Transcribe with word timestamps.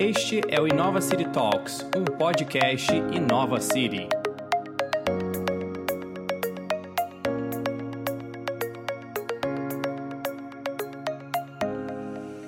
Este 0.00 0.40
é 0.46 0.60
o 0.60 0.68
Inova 0.68 1.00
City 1.00 1.24
Talks, 1.24 1.84
um 1.96 2.04
podcast 2.04 2.94
Inova 3.12 3.60
City. 3.60 4.06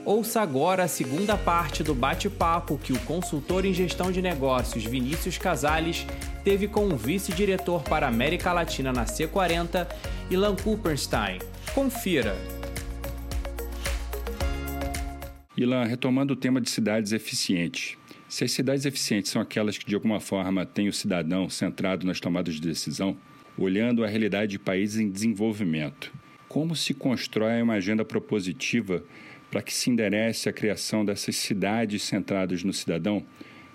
Ouça 0.04 0.40
agora 0.40 0.84
a 0.84 0.88
segunda 0.88 1.36
parte 1.36 1.82
do 1.82 1.92
bate-papo 1.92 2.78
que 2.78 2.92
o 2.92 3.00
consultor 3.00 3.64
em 3.64 3.74
gestão 3.74 4.12
de 4.12 4.22
negócios 4.22 4.84
Vinícius 4.84 5.36
Casales 5.36 6.06
teve 6.44 6.68
com 6.68 6.86
o 6.86 6.96
vice-diretor 6.96 7.82
para 7.82 8.06
América 8.06 8.52
Latina 8.52 8.92
na 8.92 9.06
C40, 9.06 9.88
Ilan 10.30 10.54
Kuppenstein. 10.54 11.40
Confira! 11.74 12.59
Ilan, 15.62 15.84
retomando 15.84 16.32
o 16.32 16.36
tema 16.36 16.60
de 16.60 16.70
cidades 16.70 17.12
eficientes. 17.12 17.98
Se 18.28 18.44
as 18.44 18.52
cidades 18.52 18.86
eficientes 18.86 19.30
são 19.30 19.42
aquelas 19.42 19.76
que, 19.76 19.84
de 19.84 19.94
alguma 19.94 20.18
forma, 20.18 20.64
têm 20.64 20.88
o 20.88 20.92
cidadão 20.92 21.50
centrado 21.50 22.06
nas 22.06 22.18
tomadas 22.18 22.54
de 22.54 22.62
decisão, 22.62 23.16
olhando 23.58 24.02
a 24.02 24.06
realidade 24.06 24.52
de 24.52 24.58
países 24.58 24.98
em 24.98 25.10
desenvolvimento, 25.10 26.12
como 26.48 26.74
se 26.74 26.94
constrói 26.94 27.60
uma 27.60 27.74
agenda 27.74 28.04
propositiva 28.04 29.04
para 29.50 29.60
que 29.60 29.74
se 29.74 29.90
enderece 29.90 30.48
a 30.48 30.52
criação 30.52 31.04
dessas 31.04 31.36
cidades 31.36 32.04
centradas 32.04 32.64
no 32.64 32.72
cidadão, 32.72 33.22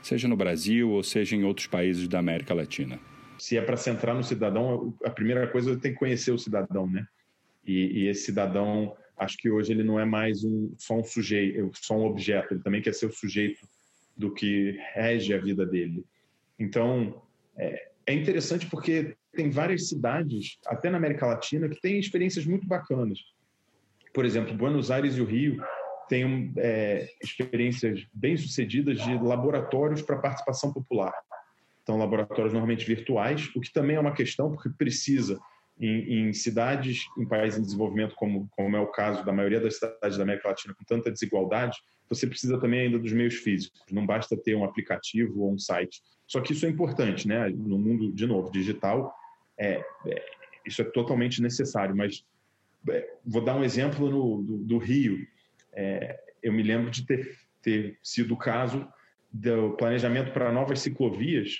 seja 0.01 0.27
no 0.27 0.35
Brasil 0.35 0.89
ou 0.89 1.03
seja 1.03 1.35
em 1.35 1.43
outros 1.43 1.67
países 1.67 2.07
da 2.07 2.17
América 2.17 2.53
Latina? 2.53 2.99
Se 3.37 3.57
é 3.57 3.61
para 3.61 3.77
centrar 3.77 4.15
no 4.15 4.23
cidadão, 4.23 4.93
a 5.03 5.09
primeira 5.09 5.45
coisa 5.47 5.73
é 5.73 5.75
tem 5.75 5.91
que 5.91 5.99
conhecer 5.99 6.31
o 6.31 6.37
cidadão, 6.37 6.87
né? 6.87 7.05
E, 7.67 8.03
e 8.03 8.07
esse 8.07 8.25
cidadão 8.25 8.95
acho 9.17 9.37
que 9.37 9.49
hoje 9.49 9.71
ele 9.71 9.83
não 9.83 9.99
é 9.99 10.05
mais 10.05 10.43
um, 10.43 10.73
só 10.77 10.95
um 10.95 11.03
sujeito, 11.03 11.71
só 11.75 11.95
um 11.97 12.05
objeto, 12.05 12.53
ele 12.53 12.63
também 12.63 12.81
quer 12.81 12.93
ser 12.93 13.07
o 13.07 13.13
sujeito 13.13 13.67
do 14.15 14.33
que 14.33 14.77
rege 14.93 15.33
a 15.33 15.37
vida 15.37 15.65
dele. 15.65 16.05
Então, 16.57 17.21
é, 17.57 17.89
é 18.07 18.13
interessante 18.13 18.65
porque 18.67 19.15
tem 19.33 19.49
várias 19.49 19.89
cidades, 19.89 20.57
até 20.65 20.89
na 20.89 20.97
América 20.97 21.25
Latina, 21.25 21.67
que 21.67 21.79
têm 21.81 21.99
experiências 21.99 22.45
muito 22.45 22.67
bacanas. 22.67 23.19
Por 24.13 24.25
exemplo, 24.25 24.53
Buenos 24.53 24.91
Aires 24.91 25.17
e 25.17 25.21
o 25.21 25.25
Rio 25.25 25.61
têm 26.07 26.53
é, 26.57 27.09
experiências 27.21 28.05
bem-sucedidas 28.13 29.01
de 29.01 29.17
laboratórios 29.17 30.01
para 30.01 30.17
participação 30.17 30.71
popular. 30.71 31.13
Então, 31.83 31.97
laboratórios 31.97 32.53
normalmente 32.53 32.85
virtuais, 32.85 33.51
o 33.55 33.61
que 33.61 33.71
também 33.71 33.95
é 33.95 33.99
uma 33.99 34.13
questão, 34.13 34.51
porque 34.51 34.69
precisa 34.69 35.39
em, 35.79 36.29
em, 36.29 36.33
cidades, 36.33 37.05
em 37.17 37.27
países 37.27 37.59
em 37.59 37.63
desenvolvimento, 37.63 38.15
como, 38.15 38.47
como 38.51 38.75
é 38.75 38.79
o 38.79 38.87
caso 38.87 39.25
da 39.25 39.33
maioria 39.33 39.59
das 39.59 39.75
cidades 39.75 40.17
da 40.17 40.23
América 40.23 40.49
Latina, 40.49 40.73
com 40.73 40.83
tanta 40.85 41.11
desigualdade, 41.11 41.77
você 42.09 42.27
precisa 42.27 42.59
também 42.59 42.81
ainda 42.81 42.99
dos 42.99 43.11
meios 43.11 43.35
físicos. 43.35 43.81
Não 43.91 44.05
basta 44.05 44.37
ter 44.37 44.55
um 44.55 44.63
aplicativo 44.63 45.41
ou 45.41 45.53
um 45.53 45.57
site. 45.57 46.01
Só 46.27 46.39
que 46.39 46.53
isso 46.53 46.65
é 46.65 46.69
importante, 46.69 47.27
né? 47.27 47.49
No 47.49 47.77
mundo, 47.77 48.11
de 48.11 48.25
novo, 48.25 48.51
digital, 48.51 49.13
é, 49.57 49.83
é 50.05 50.25
isso 50.65 50.81
é 50.81 50.85
totalmente 50.85 51.41
necessário. 51.41 51.95
Mas 51.95 52.23
é, 52.89 53.13
vou 53.25 53.43
dar 53.43 53.55
um 53.55 53.63
exemplo 53.63 54.09
no, 54.09 54.43
do, 54.43 54.57
do 54.59 54.77
Rio. 54.77 55.17
É, 55.73 56.19
eu 56.41 56.53
me 56.53 56.63
lembro 56.63 56.91
de 56.91 57.05
ter, 57.05 57.37
ter 57.61 57.97
sido 58.03 58.35
o 58.35 58.37
caso 58.37 58.87
do 59.31 59.71
planejamento 59.71 60.31
para 60.31 60.51
novas 60.51 60.79
ciclovias 60.79 61.57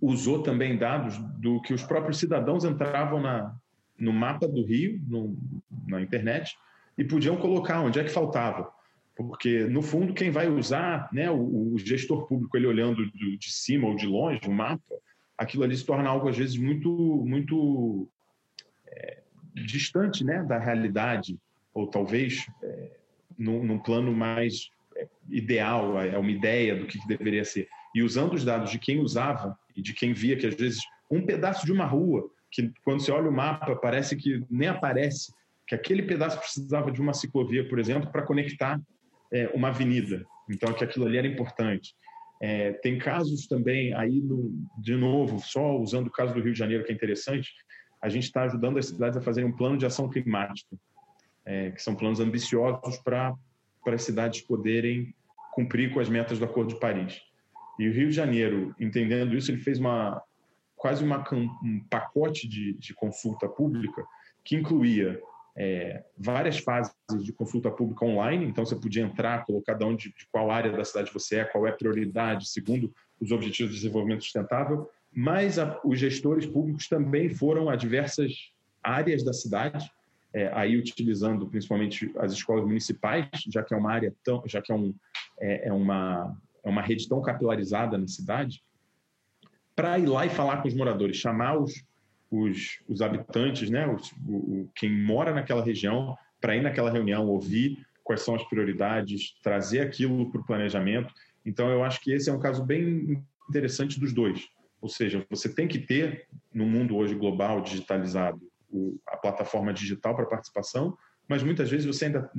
usou 0.00 0.42
também 0.42 0.76
dados 0.76 1.18
do 1.38 1.60
que 1.62 1.74
os 1.74 1.82
próprios 1.82 2.18
cidadãos 2.18 2.64
entravam 2.64 3.20
na, 3.20 3.54
no 3.98 4.12
mapa 4.12 4.46
do 4.46 4.64
Rio, 4.64 5.00
no, 5.06 5.36
na 5.86 6.00
internet, 6.00 6.56
e 6.96 7.04
podiam 7.04 7.36
colocar 7.36 7.80
onde 7.80 7.98
é 7.98 8.04
que 8.04 8.10
faltava. 8.10 8.70
Porque, 9.16 9.64
no 9.64 9.80
fundo, 9.80 10.12
quem 10.12 10.30
vai 10.30 10.48
usar, 10.48 11.08
né, 11.12 11.30
o, 11.30 11.72
o 11.72 11.78
gestor 11.78 12.26
público, 12.26 12.56
ele 12.56 12.66
olhando 12.66 13.10
de, 13.12 13.38
de 13.38 13.50
cima 13.50 13.88
ou 13.88 13.96
de 13.96 14.06
longe, 14.06 14.40
o 14.46 14.52
mapa, 14.52 14.94
aquilo 15.38 15.64
ali 15.64 15.76
se 15.76 15.86
torna 15.86 16.08
algo, 16.08 16.28
às 16.28 16.36
vezes, 16.36 16.56
muito, 16.56 16.90
muito 17.24 18.08
é, 18.86 19.22
distante 19.54 20.22
né, 20.22 20.42
da 20.42 20.58
realidade, 20.58 21.38
ou 21.72 21.86
talvez 21.86 22.46
é, 22.62 22.90
num, 23.38 23.64
num 23.64 23.78
plano 23.78 24.12
mais 24.12 24.70
é, 24.94 25.06
ideal, 25.30 25.98
é 26.00 26.18
uma 26.18 26.30
ideia 26.30 26.76
do 26.76 26.86
que 26.86 26.98
deveria 27.06 27.44
ser. 27.44 27.68
E 27.96 28.02
usando 28.02 28.34
os 28.34 28.44
dados 28.44 28.70
de 28.70 28.78
quem 28.78 29.00
usava 29.00 29.58
e 29.74 29.80
de 29.80 29.94
quem 29.94 30.12
via 30.12 30.36
que 30.36 30.46
às 30.46 30.54
vezes 30.54 30.82
um 31.10 31.24
pedaço 31.24 31.64
de 31.64 31.72
uma 31.72 31.86
rua, 31.86 32.28
que 32.50 32.70
quando 32.84 33.00
você 33.00 33.10
olha 33.10 33.30
o 33.30 33.32
mapa 33.32 33.74
parece 33.74 34.14
que 34.14 34.44
nem 34.50 34.68
aparece, 34.68 35.32
que 35.66 35.74
aquele 35.74 36.02
pedaço 36.02 36.38
precisava 36.38 36.92
de 36.92 37.00
uma 37.00 37.14
ciclovia, 37.14 37.66
por 37.66 37.78
exemplo, 37.78 38.12
para 38.12 38.20
conectar 38.20 38.78
é, 39.32 39.48
uma 39.54 39.68
avenida. 39.68 40.26
Então, 40.46 40.74
que 40.74 40.84
aquilo 40.84 41.06
ali 41.06 41.16
era 41.16 41.26
importante. 41.26 41.94
É, 42.38 42.72
tem 42.74 42.98
casos 42.98 43.46
também, 43.46 43.94
aí, 43.94 44.20
no, 44.20 44.52
de 44.76 44.94
novo, 44.94 45.40
só 45.40 45.78
usando 45.78 46.08
o 46.08 46.12
caso 46.12 46.34
do 46.34 46.40
Rio 46.42 46.52
de 46.52 46.58
Janeiro, 46.58 46.84
que 46.84 46.92
é 46.92 46.94
interessante, 46.94 47.50
a 48.02 48.10
gente 48.10 48.24
está 48.24 48.42
ajudando 48.42 48.78
as 48.78 48.88
cidades 48.88 49.16
a 49.16 49.22
fazerem 49.22 49.48
um 49.48 49.56
plano 49.56 49.78
de 49.78 49.86
ação 49.86 50.06
climática, 50.10 50.76
é, 51.46 51.70
que 51.70 51.82
são 51.82 51.94
planos 51.94 52.20
ambiciosos 52.20 52.98
para 52.98 53.34
as 53.86 54.02
cidades 54.02 54.42
poderem 54.42 55.14
cumprir 55.54 55.94
com 55.94 55.98
as 55.98 56.10
metas 56.10 56.38
do 56.38 56.44
Acordo 56.44 56.74
de 56.74 56.78
Paris. 56.78 57.24
E 57.78 57.88
o 57.88 57.92
Rio 57.92 58.08
de 58.08 58.14
Janeiro, 58.14 58.74
entendendo 58.78 59.36
isso, 59.36 59.50
ele 59.50 59.60
fez 59.60 59.78
uma 59.78 60.22
quase 60.76 61.02
uma, 61.02 61.24
um 61.64 61.80
pacote 61.90 62.46
de, 62.46 62.74
de 62.74 62.94
consulta 62.94 63.48
pública 63.48 64.04
que 64.44 64.54
incluía 64.54 65.18
é, 65.56 66.04
várias 66.16 66.58
fases 66.58 66.94
de 67.22 67.32
consulta 67.32 67.70
pública 67.70 68.04
online, 68.04 68.44
então 68.44 68.64
você 68.64 68.76
podia 68.76 69.02
entrar, 69.02 69.44
colocar 69.46 69.72
de, 69.72 69.84
onde, 69.84 70.08
de 70.10 70.26
qual 70.30 70.50
área 70.50 70.70
da 70.70 70.84
cidade 70.84 71.10
você 71.12 71.36
é, 71.36 71.44
qual 71.44 71.66
é 71.66 71.70
a 71.70 71.74
prioridade, 71.74 72.48
segundo 72.48 72.94
os 73.18 73.32
Objetivos 73.32 73.72
de 73.72 73.80
Desenvolvimento 73.80 74.22
Sustentável, 74.22 74.88
mas 75.10 75.58
a, 75.58 75.80
os 75.82 75.98
gestores 75.98 76.44
públicos 76.44 76.86
também 76.88 77.30
foram 77.30 77.70
a 77.70 77.74
diversas 77.74 78.52
áreas 78.82 79.24
da 79.24 79.32
cidade, 79.32 79.90
é, 80.34 80.50
aí 80.52 80.76
utilizando 80.76 81.46
principalmente 81.46 82.12
as 82.18 82.32
escolas 82.32 82.66
municipais, 82.66 83.26
já 83.48 83.62
que 83.62 83.72
é 83.72 83.76
uma 83.76 83.90
área 83.90 84.14
tão, 84.22 84.42
já 84.46 84.60
que 84.60 84.70
é, 84.70 84.74
um, 84.74 84.94
é, 85.40 85.68
é 85.68 85.72
uma 85.72 86.36
é 86.66 86.68
uma 86.68 86.82
rede 86.82 87.08
tão 87.08 87.22
capilarizada 87.22 87.96
na 87.96 88.08
cidade, 88.08 88.60
para 89.74 89.98
ir 89.98 90.06
lá 90.06 90.26
e 90.26 90.30
falar 90.30 90.60
com 90.60 90.68
os 90.68 90.74
moradores, 90.74 91.16
chamar 91.16 91.56
os, 91.56 91.84
os, 92.28 92.80
os 92.88 93.00
habitantes, 93.00 93.70
né, 93.70 93.86
os, 93.86 94.10
o, 94.26 94.68
quem 94.74 94.90
mora 94.90 95.32
naquela 95.32 95.62
região, 95.62 96.16
para 96.40 96.56
ir 96.56 96.62
naquela 96.62 96.90
reunião, 96.90 97.28
ouvir 97.28 97.86
quais 98.02 98.22
são 98.22 98.34
as 98.34 98.42
prioridades, 98.48 99.36
trazer 99.42 99.80
aquilo 99.80 100.30
para 100.32 100.40
o 100.40 100.44
planejamento. 100.44 101.14
Então, 101.44 101.70
eu 101.70 101.84
acho 101.84 102.00
que 102.00 102.12
esse 102.12 102.28
é 102.28 102.32
um 102.32 102.40
caso 102.40 102.64
bem 102.64 103.22
interessante 103.48 104.00
dos 104.00 104.12
dois. 104.12 104.44
Ou 104.80 104.88
seja, 104.88 105.24
você 105.30 105.48
tem 105.48 105.68
que 105.68 105.78
ter, 105.78 106.26
no 106.52 106.66
mundo 106.66 106.96
hoje 106.96 107.14
global, 107.14 107.60
digitalizado, 107.60 108.40
o, 108.68 108.98
a 109.06 109.16
plataforma 109.16 109.72
digital 109.72 110.16
para 110.16 110.26
participação, 110.26 110.96
mas 111.28 111.42
muitas 111.42 111.70
vezes 111.70 111.86
você 111.86 112.06
ainda 112.06 112.30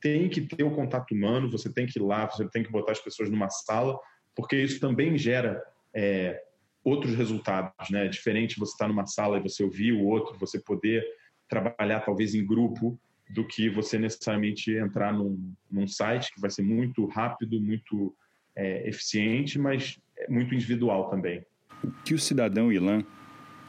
tem 0.00 0.28
que 0.28 0.40
ter 0.40 0.64
o 0.64 0.70
contato 0.70 1.12
humano, 1.12 1.50
você 1.50 1.72
tem 1.72 1.86
que 1.86 1.98
ir 1.98 2.02
lá, 2.02 2.26
você 2.26 2.48
tem 2.48 2.62
que 2.62 2.70
botar 2.70 2.92
as 2.92 3.00
pessoas 3.00 3.30
numa 3.30 3.48
sala, 3.48 3.98
porque 4.34 4.56
isso 4.56 4.80
também 4.80 5.16
gera 5.16 5.62
é, 5.94 6.42
outros 6.84 7.14
resultados, 7.14 7.90
né? 7.90 8.06
É 8.06 8.08
diferente 8.08 8.58
você 8.58 8.72
estar 8.72 8.88
numa 8.88 9.06
sala 9.06 9.38
e 9.38 9.42
você 9.42 9.62
ouvir 9.62 9.92
o 9.92 10.04
outro, 10.04 10.38
você 10.38 10.58
poder 10.58 11.04
trabalhar 11.48 12.00
talvez 12.00 12.34
em 12.34 12.44
grupo, 12.44 12.98
do 13.32 13.46
que 13.46 13.68
você 13.68 13.98
necessariamente 13.98 14.70
entrar 14.72 15.12
num, 15.12 15.54
num 15.70 15.86
site 15.86 16.32
que 16.34 16.40
vai 16.40 16.50
ser 16.50 16.62
muito 16.62 17.06
rápido, 17.06 17.60
muito 17.60 18.14
é, 18.54 18.88
eficiente, 18.88 19.58
mas 19.58 19.98
é 20.18 20.28
muito 20.30 20.54
individual 20.54 21.08
também. 21.08 21.44
O 21.82 21.90
que 22.04 22.14
o 22.14 22.18
cidadão 22.18 22.70
Ilan 22.70 23.02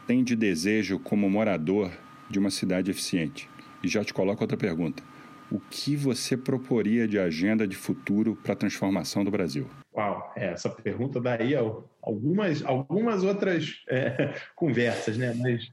tem 0.06 0.22
de 0.22 0.36
desejo 0.36 0.98
como 0.98 1.30
morador 1.30 1.90
de 2.28 2.38
uma 2.38 2.50
cidade 2.50 2.90
eficiente? 2.90 3.48
E 3.84 3.88
já 3.88 4.02
te 4.02 4.14
coloco 4.14 4.42
outra 4.42 4.56
pergunta. 4.56 5.02
O 5.50 5.60
que 5.60 5.94
você 5.94 6.38
proporia 6.38 7.06
de 7.06 7.18
agenda 7.18 7.68
de 7.68 7.76
futuro 7.76 8.34
para 8.34 8.54
a 8.54 8.56
transformação 8.56 9.22
do 9.22 9.30
Brasil? 9.30 9.68
Uau, 9.94 10.32
é, 10.34 10.46
essa 10.46 10.70
pergunta 10.70 11.20
daí 11.20 11.54
algumas, 12.00 12.64
algumas 12.64 13.22
outras 13.22 13.82
é, 13.88 14.34
conversas, 14.56 15.18
né? 15.18 15.34
Mas 15.34 15.70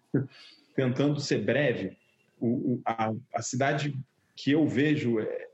tentando 0.75 1.21
ser 1.21 1.45
breve, 1.45 1.97
o, 2.37 2.73
o, 2.73 2.81
a, 2.83 3.13
a, 3.33 3.41
cidade 3.41 3.97
que 4.35 4.51
eu 4.51 4.67
vejo 4.67 5.21
é, 5.21 5.47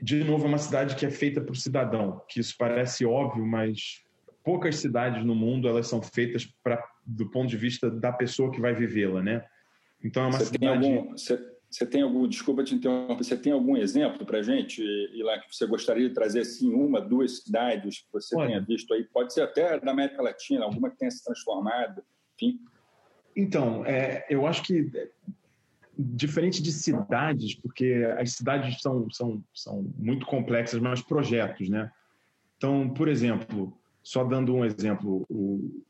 de 0.00 0.22
novo, 0.22 0.44
é 0.44 0.48
uma 0.48 0.58
cidade 0.58 0.94
que 0.94 1.04
é 1.04 1.10
feita 1.10 1.40
para 1.40 1.52
o 1.52 1.56
cidadão, 1.56 2.22
que 2.28 2.38
isso 2.38 2.54
parece 2.56 3.04
óbvio, 3.04 3.44
mas 3.44 4.04
poucas 4.44 4.76
cidades 4.76 5.24
no 5.24 5.34
mundo 5.34 5.68
elas 5.68 5.88
são 5.88 6.00
feitas 6.00 6.46
pra, 6.62 6.82
do 7.04 7.28
ponto 7.28 7.50
de 7.50 7.56
vista 7.56 7.90
da 7.90 8.12
pessoa 8.12 8.52
que 8.52 8.60
vai 8.60 8.72
vivê-la, 8.72 9.20
né? 9.20 9.44
Então 10.02 10.24
é 10.24 10.26
uma 10.26 10.38
você 10.38 10.44
cidade. 10.46 10.58
Tem 10.58 10.68
algum, 10.68 11.10
você, 11.12 11.52
você, 11.70 11.86
tem 11.86 12.02
algum, 12.02 12.28
desculpa 12.28 12.64
te 12.64 12.74
interromper, 12.74 13.22
você 13.22 13.36
tem 13.36 13.52
algum 13.52 13.76
exemplo 13.76 14.24
para 14.24 14.38
a 14.38 14.42
gente, 14.42 14.82
e 14.82 15.22
lá 15.22 15.38
que 15.38 15.54
você 15.54 15.66
gostaria 15.66 16.08
de 16.08 16.14
trazer 16.14 16.40
assim 16.40 16.72
uma, 16.72 17.00
duas 17.00 17.42
cidades 17.42 18.00
que 18.00 18.12
você 18.12 18.36
Olha, 18.36 18.48
tenha 18.48 18.60
visto 18.60 18.92
aí? 18.94 19.04
Pode 19.04 19.32
ser 19.32 19.42
até 19.42 19.78
da 19.78 19.90
América 19.90 20.22
Latina, 20.22 20.64
alguma 20.64 20.90
que 20.90 20.98
tenha 20.98 21.10
se 21.10 21.24
transformado, 21.24 22.02
enfim. 22.34 22.60
Então, 23.36 23.84
é, 23.86 24.26
eu 24.28 24.46
acho 24.46 24.62
que 24.62 24.90
diferente 25.96 26.62
de 26.62 26.72
cidades, 26.72 27.54
porque 27.54 28.06
as 28.18 28.32
cidades 28.32 28.80
são, 28.80 29.10
são, 29.10 29.44
são 29.54 29.92
muito 29.98 30.24
complexas, 30.24 30.80
mas 30.80 31.02
projetos, 31.02 31.68
né? 31.68 31.90
Então, 32.56 32.88
por 32.88 33.08
exemplo, 33.08 33.76
só 34.02 34.24
dando 34.24 34.54
um 34.54 34.64
exemplo, 34.64 35.26
o, 35.28 35.82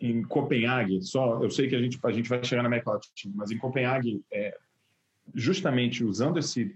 em 0.00 0.22
Copenhague, 0.22 1.02
só 1.02 1.42
eu 1.42 1.50
sei 1.50 1.68
que 1.68 1.74
a 1.74 1.82
gente 1.82 1.98
a 2.02 2.12
gente 2.12 2.28
vai 2.28 2.42
chegar 2.44 2.62
na 2.62 2.68
América 2.68 2.92
Latina, 2.92 3.34
mas 3.36 3.50
em 3.50 3.58
Copenhague, 3.58 4.22
é, 4.32 4.56
justamente 5.34 6.04
usando 6.04 6.38
esse 6.38 6.74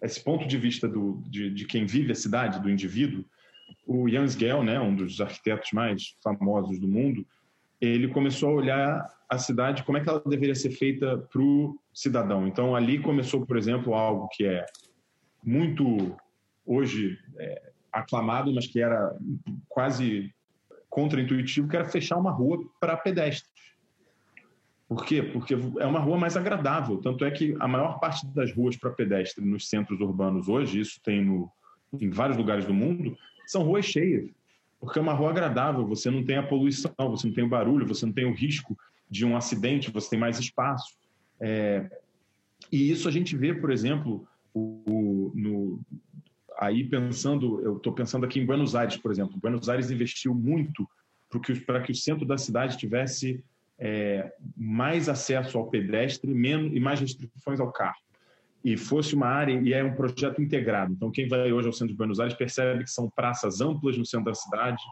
esse 0.00 0.22
ponto 0.22 0.46
de 0.46 0.56
vista 0.56 0.86
do, 0.86 1.20
de, 1.26 1.50
de 1.50 1.64
quem 1.64 1.84
vive 1.84 2.12
a 2.12 2.14
cidade, 2.14 2.60
do 2.60 2.70
indivíduo, 2.70 3.24
o 3.86 4.08
Jan 4.08 4.28
Gell, 4.28 4.62
né, 4.62 4.78
um 4.78 4.94
dos 4.94 5.20
arquitetos 5.20 5.72
mais 5.72 6.14
famosos 6.22 6.78
do 6.78 6.86
mundo, 6.86 7.26
ele 7.80 8.08
começou 8.08 8.50
a 8.50 8.54
olhar 8.54 9.18
a 9.28 9.38
cidade 9.38 9.82
como 9.82 9.98
é 9.98 10.00
que 10.00 10.08
ela 10.08 10.22
deveria 10.24 10.54
ser 10.54 10.70
feita 10.70 11.18
para 11.18 11.42
o 11.42 11.78
cidadão. 11.92 12.46
Então 12.46 12.74
ali 12.74 12.98
começou, 12.98 13.44
por 13.44 13.56
exemplo, 13.56 13.94
algo 13.94 14.28
que 14.28 14.46
é 14.46 14.64
muito 15.42 16.16
hoje 16.64 17.18
é, 17.38 17.72
aclamado, 17.92 18.52
mas 18.54 18.66
que 18.66 18.80
era 18.80 19.16
quase 19.68 20.32
contraintuitivo, 20.88 21.68
que 21.68 21.76
era 21.76 21.84
fechar 21.84 22.16
uma 22.16 22.30
rua 22.30 22.58
para 22.80 22.96
pedestres. 22.96 23.52
Por 24.88 25.04
quê? 25.04 25.22
Porque 25.22 25.54
é 25.54 25.86
uma 25.86 26.00
rua 26.00 26.16
mais 26.16 26.36
agradável. 26.36 26.96
Tanto 26.98 27.24
é 27.24 27.30
que 27.30 27.54
a 27.60 27.68
maior 27.68 28.00
parte 28.00 28.26
das 28.28 28.50
ruas 28.52 28.74
para 28.74 28.90
pedestre 28.90 29.44
nos 29.44 29.68
centros 29.68 30.00
urbanos 30.00 30.48
hoje, 30.48 30.80
isso 30.80 30.98
tem 31.02 31.22
no, 31.22 31.50
em 32.00 32.08
vários 32.08 32.38
lugares 32.38 32.64
do 32.64 32.72
mundo, 32.72 33.16
são 33.46 33.62
ruas 33.62 33.84
cheias. 33.84 34.30
Porque 34.80 34.98
é 34.98 35.02
uma 35.02 35.12
rua 35.12 35.30
agradável, 35.30 35.86
você 35.86 36.10
não 36.10 36.24
tem 36.24 36.36
a 36.36 36.42
poluição, 36.42 36.94
você 36.98 37.26
não 37.26 37.34
tem 37.34 37.44
o 37.44 37.48
barulho, 37.48 37.86
você 37.86 38.06
não 38.06 38.12
tem 38.12 38.24
o 38.24 38.34
risco 38.34 38.78
de 39.10 39.26
um 39.26 39.36
acidente, 39.36 39.90
você 39.90 40.10
tem 40.10 40.18
mais 40.18 40.38
espaço. 40.38 40.96
É, 41.40 41.90
e 42.72 42.90
isso 42.90 43.08
a 43.08 43.10
gente 43.10 43.36
vê, 43.36 43.52
por 43.52 43.70
exemplo, 43.70 44.26
o, 44.54 44.82
o, 44.86 45.32
no, 45.34 45.80
aí 46.58 46.84
pensando, 46.84 47.60
eu 47.60 47.76
estou 47.76 47.92
pensando 47.92 48.26
aqui 48.26 48.40
em 48.40 48.46
Buenos 48.46 48.74
Aires, 48.74 48.96
por 48.96 49.12
exemplo. 49.12 49.38
Buenos 49.40 49.68
Aires 49.68 49.90
investiu 49.90 50.34
muito 50.34 50.88
para 51.64 51.80
que 51.82 51.92
o 51.92 51.94
centro 51.94 52.26
da 52.26 52.36
cidade 52.36 52.76
tivesse 52.76 53.44
é, 53.78 54.32
mais 54.56 55.08
acesso 55.08 55.56
ao 55.56 55.68
pedestre 55.68 56.34
menos, 56.34 56.74
e 56.74 56.80
mais 56.80 57.00
restrições 57.00 57.60
ao 57.60 57.70
carro. 57.70 57.98
E 58.64 58.76
fosse 58.76 59.14
uma 59.14 59.28
área, 59.28 59.52
e 59.52 59.72
é 59.72 59.84
um 59.84 59.94
projeto 59.94 60.42
integrado. 60.42 60.92
Então, 60.92 61.12
quem 61.12 61.28
vai 61.28 61.52
hoje 61.52 61.68
ao 61.68 61.72
centro 61.72 61.92
de 61.92 61.96
Buenos 61.96 62.18
Aires 62.18 62.36
percebe 62.36 62.82
que 62.82 62.90
são 62.90 63.08
praças 63.08 63.60
amplas 63.60 63.96
no 63.96 64.04
centro 64.04 64.26
da 64.26 64.34
cidade, 64.34 64.82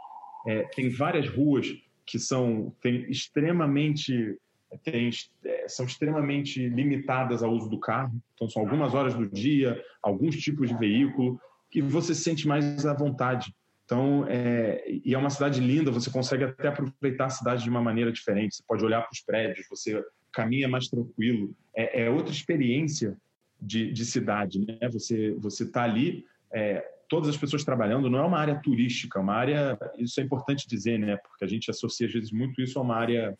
é, 0.47 0.63
tem 0.75 0.89
várias 0.89 1.29
ruas 1.29 1.67
que 2.07 2.21
são 2.21 2.73
tem 2.81 3.11
extremamente 3.11 4.39
tem, 4.85 5.11
é, 5.45 5.69
são 5.69 5.87
extremamente 5.87 6.69
limitadas 6.69 7.43
ao 7.43 7.53
uso 7.53 7.69
do 7.69 7.81
carro. 7.81 8.13
Então, 8.35 8.49
são 8.49 8.63
algumas 8.63 8.95
horas 8.95 9.15
do 9.15 9.29
dia, 9.29 9.83
alguns 10.01 10.37
tipos 10.37 10.69
de 10.69 10.77
veículo, 10.77 11.41
e 11.77 11.83
você 11.83 12.15
se 12.15 12.23
sente 12.23 12.49
mais 12.49 12.87
à 12.87 12.95
vontade. 12.95 13.55
Então, 13.85 14.27
é, 14.29 14.83
e 15.05 15.15
é 15.15 15.19
uma 15.19 15.29
cidade 15.29 15.61
linda, 15.61 15.91
você 15.91 16.11
consegue 16.11 16.45
até 16.45 16.69
aproveitar 16.69 17.27
a 17.27 17.31
cidade 17.31 17.63
de 17.63 17.69
uma 17.69 17.83
maneira 17.83 18.11
diferente. 18.11 18.57
Você 18.57 18.63
pode 18.67 18.83
olhar 18.83 19.03
para 19.03 19.13
os 19.13 19.21
prédios, 19.21 19.67
você 19.69 20.03
caminha 20.33 20.67
mais 20.67 20.89
tranquilo. 20.89 21.55
É, 21.77 22.05
é 22.05 22.11
outra 22.11 22.33
experiência 22.33 23.15
de, 23.61 23.93
de, 23.93 24.05
cidade, 24.07 24.59
né? 24.59 24.89
Você 24.91 25.33
você 25.39 25.65
está 25.65 25.83
ali, 25.85 26.25
é, 26.51 26.83
todas 27.11 27.29
as 27.29 27.37
pessoas 27.37 27.63
trabalhando. 27.63 28.09
Não 28.09 28.21
é 28.21 28.23
uma 28.23 28.39
área 28.39 28.59
turística, 28.61 29.19
é 29.19 29.23
uma 29.23 29.35
área. 29.35 29.79
Isso 29.99 30.19
é 30.19 30.25
importante 30.25 30.67
dizer, 30.67 30.99
né? 30.99 31.17
Porque 31.19 31.45
a 31.45 31.49
gente 31.49 31.71
associa 31.71 32.07
às 32.07 32.13
vezes 32.13 32.33
muito 32.33 32.61
isso 32.63 32.79
a 32.79 32.83
uma 32.83 32.97
área 32.97 33.39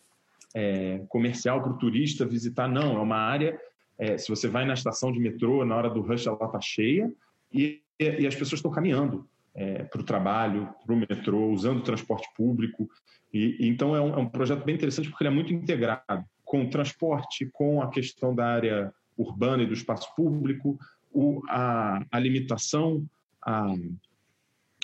é, 0.55 1.03
comercial 1.09 1.63
para 1.63 1.73
o 1.73 1.79
turista 1.79 2.27
visitar. 2.27 2.69
Não, 2.69 2.99
é 2.99 3.01
uma 3.01 3.17
área. 3.17 3.59
É, 3.99 4.19
se 4.19 4.29
você 4.29 4.47
vai 4.47 4.67
na 4.67 4.75
estação 4.75 5.11
de 5.11 5.19
metrô 5.19 5.65
na 5.65 5.75
hora 5.75 5.89
do 5.89 6.03
rush, 6.03 6.27
ela 6.27 6.37
está 6.37 6.61
cheia 6.61 7.11
e, 7.53 7.81
e 7.99 8.27
as 8.27 8.35
pessoas 8.35 8.59
estão 8.59 8.71
caminhando 8.71 9.29
é, 9.55 9.85
para 9.85 10.01
o 10.01 10.05
trabalho, 10.05 10.69
para 10.85 10.95
o 10.95 10.99
metrô, 10.99 11.51
usando 11.51 11.79
o 11.79 11.85
transporte 11.85 12.29
público. 12.37 12.89
E, 13.33 13.57
e 13.61 13.69
então 13.69 13.97
é 13.97 14.01
um, 14.01 14.15
é 14.15 14.19
um, 14.19 14.29
projeto 14.29 14.65
bem 14.65 14.75
interessante 14.75 15.09
porque 15.09 15.25
ele 15.25 15.33
é 15.33 15.35
muito 15.35 15.53
integrado 15.53 16.25
com 16.45 16.63
o 16.63 16.71
transporte, 16.71 17.49
com 17.53 17.83
a 17.83 17.91
questão 17.91 18.35
da 18.35 18.47
área 18.47 18.93
urbana 19.17 19.63
e 19.63 19.67
do 19.67 19.73
espaço 19.73 20.15
público, 20.15 20.79
o, 21.13 21.43
a, 21.49 22.05
a 22.13 22.19
limitação 22.19 23.05
a, 23.43 23.75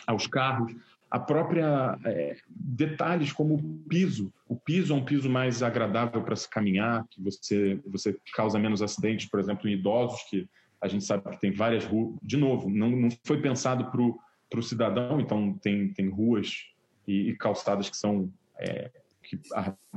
aos 0.06 0.26
carros, 0.26 0.74
a 1.10 1.20
própria 1.20 1.98
é, 2.06 2.38
detalhes 2.48 3.30
como 3.32 3.54
o 3.54 3.88
piso. 3.88 4.32
O 4.48 4.56
piso 4.56 4.94
é 4.94 4.96
um 4.96 5.04
piso 5.04 5.28
mais 5.28 5.62
agradável 5.62 6.22
para 6.22 6.34
se 6.34 6.48
caminhar, 6.48 7.06
que 7.10 7.20
você 7.22 7.78
você 7.86 8.16
causa 8.34 8.58
menos 8.58 8.80
acidentes, 8.80 9.28
por 9.28 9.38
exemplo, 9.38 9.68
em 9.68 9.74
idosos 9.74 10.22
que 10.30 10.48
a 10.82 10.88
gente 10.88 11.04
sabe 11.04 11.30
que 11.30 11.40
tem 11.40 11.52
várias 11.52 11.84
ruas. 11.84 12.16
De 12.22 12.36
novo, 12.36 12.68
não, 12.68 12.90
não 12.90 13.08
foi 13.24 13.40
pensado 13.40 13.90
para 13.90 14.58
o 14.58 14.62
cidadão, 14.62 15.20
então 15.20 15.54
tem, 15.62 15.92
tem 15.92 16.08
ruas 16.08 16.66
e, 17.06 17.30
e 17.30 17.36
calçadas 17.36 17.88
que 17.88 17.96
são 17.96 18.30
é, 18.58 18.90
que 19.22 19.38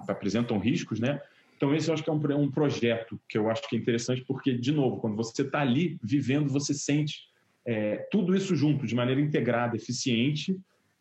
apresentam 0.07 0.59
riscos, 0.59 0.99
né? 0.99 1.19
Então 1.57 1.73
esse 1.73 1.89
eu 1.89 1.93
acho 1.93 2.03
que 2.03 2.09
é 2.09 2.13
um, 2.13 2.41
um 2.41 2.51
projeto 2.51 3.19
que 3.27 3.37
eu 3.37 3.49
acho 3.49 3.67
que 3.67 3.75
é 3.75 3.79
interessante 3.79 4.23
porque 4.27 4.53
de 4.53 4.71
novo 4.71 4.97
quando 4.97 5.15
você 5.15 5.41
está 5.41 5.61
ali 5.61 5.97
vivendo 6.03 6.49
você 6.49 6.73
sente 6.73 7.29
é, 7.65 8.07
tudo 8.11 8.35
isso 8.35 8.55
junto 8.55 8.85
de 8.85 8.93
maneira 8.93 9.19
integrada, 9.19 9.75
eficiente, 9.75 10.55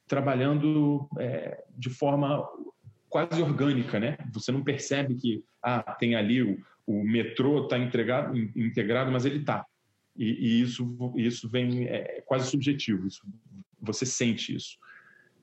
trabalhando 0.07 1.07
é, 1.19 1.63
de 1.77 1.91
forma 1.91 2.49
quase 3.11 3.43
orgânica, 3.43 4.01
né? 4.01 4.17
Você 4.33 4.51
não 4.51 4.65
percebe 4.65 5.15
que 5.15 5.45
ah 5.63 5.83
tem 5.99 6.15
ali 6.15 6.43
o, 6.43 6.59
o 6.87 7.05
metrô 7.05 7.65
está 7.65 7.79
integrado, 7.79 9.13
mas 9.13 9.27
ele 9.27 9.41
está. 9.41 9.67
E, 10.17 10.25
e, 10.25 10.61
isso, 10.61 11.13
isso 11.17 11.49
vem 11.49 11.87
é, 11.87 12.23
quase 12.27 12.51
subjetivo, 12.51 13.07
isso, 13.07 13.23
você 13.81 14.07
sente 14.07 14.55
isso. 14.55 14.79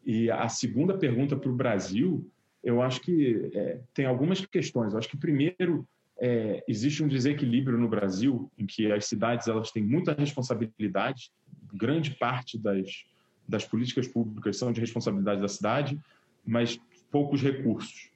E 0.06 0.32
a 0.32 0.48
segunda 0.48 0.98
pergunta 0.98 1.36
para 1.36 1.50
o 1.50 1.56
Brasil, 1.56 2.30
eu 2.64 2.82
acho 2.82 3.02
que 3.02 3.52
é, 3.54 3.82
tem 3.94 4.06
algumas 4.06 4.46
questões. 4.46 4.94
Eu 4.94 5.00
acho 5.00 5.10
que, 5.10 5.18
primeiro, 5.18 5.88
é, 6.20 6.64
existe 6.68 7.04
um 7.04 7.08
desequilíbrio 7.08 7.78
no 7.78 7.90
Brasil 7.90 8.52
em 8.58 8.66
que 8.66 8.92
as 8.92 9.06
cidades 9.06 9.48
elas 9.48 9.72
têm 9.72 9.84
muita 9.84 10.14
responsabilidade, 10.14 11.32
grande 11.74 12.12
parte 12.12 12.58
das, 12.58 13.06
das 13.48 13.66
políticas 13.66 14.08
públicas 14.08 14.58
são 14.58 14.72
de 14.72 14.80
responsabilidade 14.80 15.42
da 15.42 15.48
cidade, 15.48 16.00
mas 16.46 16.80
poucos 17.12 17.42
recursos. 17.42 18.10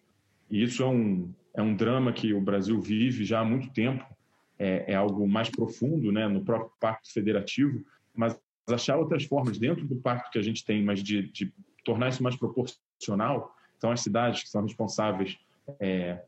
E 0.49 0.63
isso 0.63 0.83
é 0.83 0.87
um, 0.87 1.33
é 1.53 1.61
um 1.61 1.75
drama 1.75 2.13
que 2.13 2.33
o 2.33 2.41
Brasil 2.41 2.79
vive 2.79 3.25
já 3.25 3.39
há 3.41 3.45
muito 3.45 3.71
tempo 3.71 4.05
é, 4.57 4.93
é 4.93 4.95
algo 4.95 5.27
mais 5.27 5.49
profundo, 5.49 6.11
né, 6.11 6.27
no 6.27 6.43
próprio 6.43 6.71
pacto 6.79 7.11
federativo, 7.11 7.83
mas 8.13 8.39
achar 8.67 8.97
outras 8.97 9.25
formas 9.25 9.57
dentro 9.57 9.85
do 9.85 9.95
pacto 9.95 10.31
que 10.31 10.39
a 10.39 10.41
gente 10.41 10.65
tem, 10.65 10.83
mas 10.83 11.03
de, 11.03 11.31
de 11.31 11.53
tornar 11.83 12.09
isso 12.09 12.23
mais 12.23 12.35
proporcional. 12.35 13.55
Então, 13.77 13.91
as 13.91 14.01
cidades 14.01 14.43
que 14.43 14.49
são 14.49 14.63
responsáveis 14.63 15.37
é, 15.79 16.21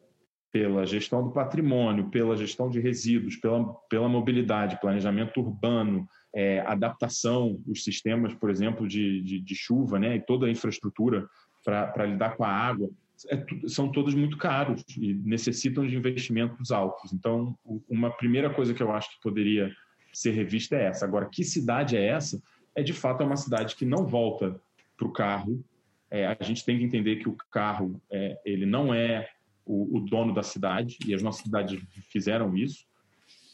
pela 0.52 0.86
gestão 0.86 1.24
do 1.24 1.32
patrimônio, 1.32 2.10
pela 2.10 2.36
gestão 2.36 2.70
de 2.70 2.80
resíduos, 2.80 3.36
pela, 3.36 3.74
pela 3.90 4.08
mobilidade, 4.08 4.80
planejamento 4.80 5.40
urbano, 5.40 6.08
é, 6.34 6.60
adaptação, 6.62 7.60
os 7.68 7.84
sistemas, 7.84 8.34
por 8.34 8.50
exemplo, 8.50 8.88
de, 8.88 9.22
de, 9.22 9.40
de, 9.40 9.56
chuva, 9.56 9.98
né, 10.00 10.16
e 10.16 10.22
toda 10.22 10.46
a 10.46 10.52
infraestrutura 10.52 11.28
para 11.64 12.06
lidar 12.06 12.36
com 12.38 12.44
a 12.44 12.50
água, 12.50 12.90
é, 13.30 13.46
são 13.68 13.92
todos 13.92 14.14
muito 14.14 14.38
caros 14.38 14.84
e 14.98 15.14
necessitam 15.14 15.86
de 15.86 15.96
investimentos 15.96 16.72
altos. 16.72 17.12
Então, 17.14 17.58
uma 17.90 18.12
primeira 18.12 18.50
coisa 18.50 18.74
que 18.74 18.84
eu 18.84 18.92
acho 18.92 19.10
que 19.12 19.22
poderia 19.22 19.72
ser 20.14 20.32
revista 20.32 20.76
é 20.76 20.86
essa. 20.86 21.06
Agora, 21.06 21.30
que 21.30 21.44
cidade 21.44 21.98
é 21.98 22.06
essa? 22.06 22.42
É 22.76 22.84
de 22.84 22.94
fato 22.94 23.24
é 23.24 23.26
uma 23.26 23.38
cidade 23.38 23.76
que 23.76 23.86
não 23.86 24.06
volta 24.06 24.60
para 24.98 25.08
o 25.08 25.12
carro. 25.12 25.64
É, 26.10 26.26
a 26.28 26.44
gente 26.44 26.64
tem 26.64 26.78
que 26.78 26.84
entender 26.84 27.18
que 27.18 27.30
o 27.30 27.36
carro 27.52 28.02
é, 28.12 28.40
ele 28.46 28.66
não 28.66 28.94
é 28.94 29.30
o, 29.66 29.98
o, 29.98 30.00
dono 30.00 30.34
da 30.34 30.44
cidade 30.44 30.98
e 31.06 31.14
as 31.14 31.22
nossas 31.22 31.44
cidades 31.44 31.80
fizeram 32.10 32.56
isso. 32.56 32.86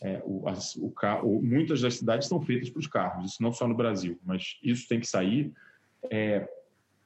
É, 0.01 0.22
o, 0.25 0.48
as, 0.48 0.75
o, 0.75 0.93
muitas 1.41 1.82
das 1.82 1.96
cidades 1.96 2.27
são 2.27 2.41
feitas 2.41 2.70
para 2.70 2.79
os 2.79 2.88
carros, 2.88 3.32
isso 3.32 3.41
não 3.41 3.51
só 3.51 3.67
no 3.67 3.75
Brasil, 3.75 4.20
mas 4.24 4.60
isso 4.62 4.88
tem 4.88 5.00
que 5.00 5.08
sair. 5.08 5.51
É, 6.12 6.48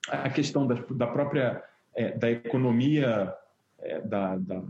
a 0.10 0.30
questão 0.30 0.66
da, 0.66 0.76
da 0.76 1.08
própria 1.08 1.64
é, 1.98 2.16
da 2.16 2.30
economia 2.30 3.34
é, 3.80 4.00
da, 4.02 4.38
da, 4.38 4.64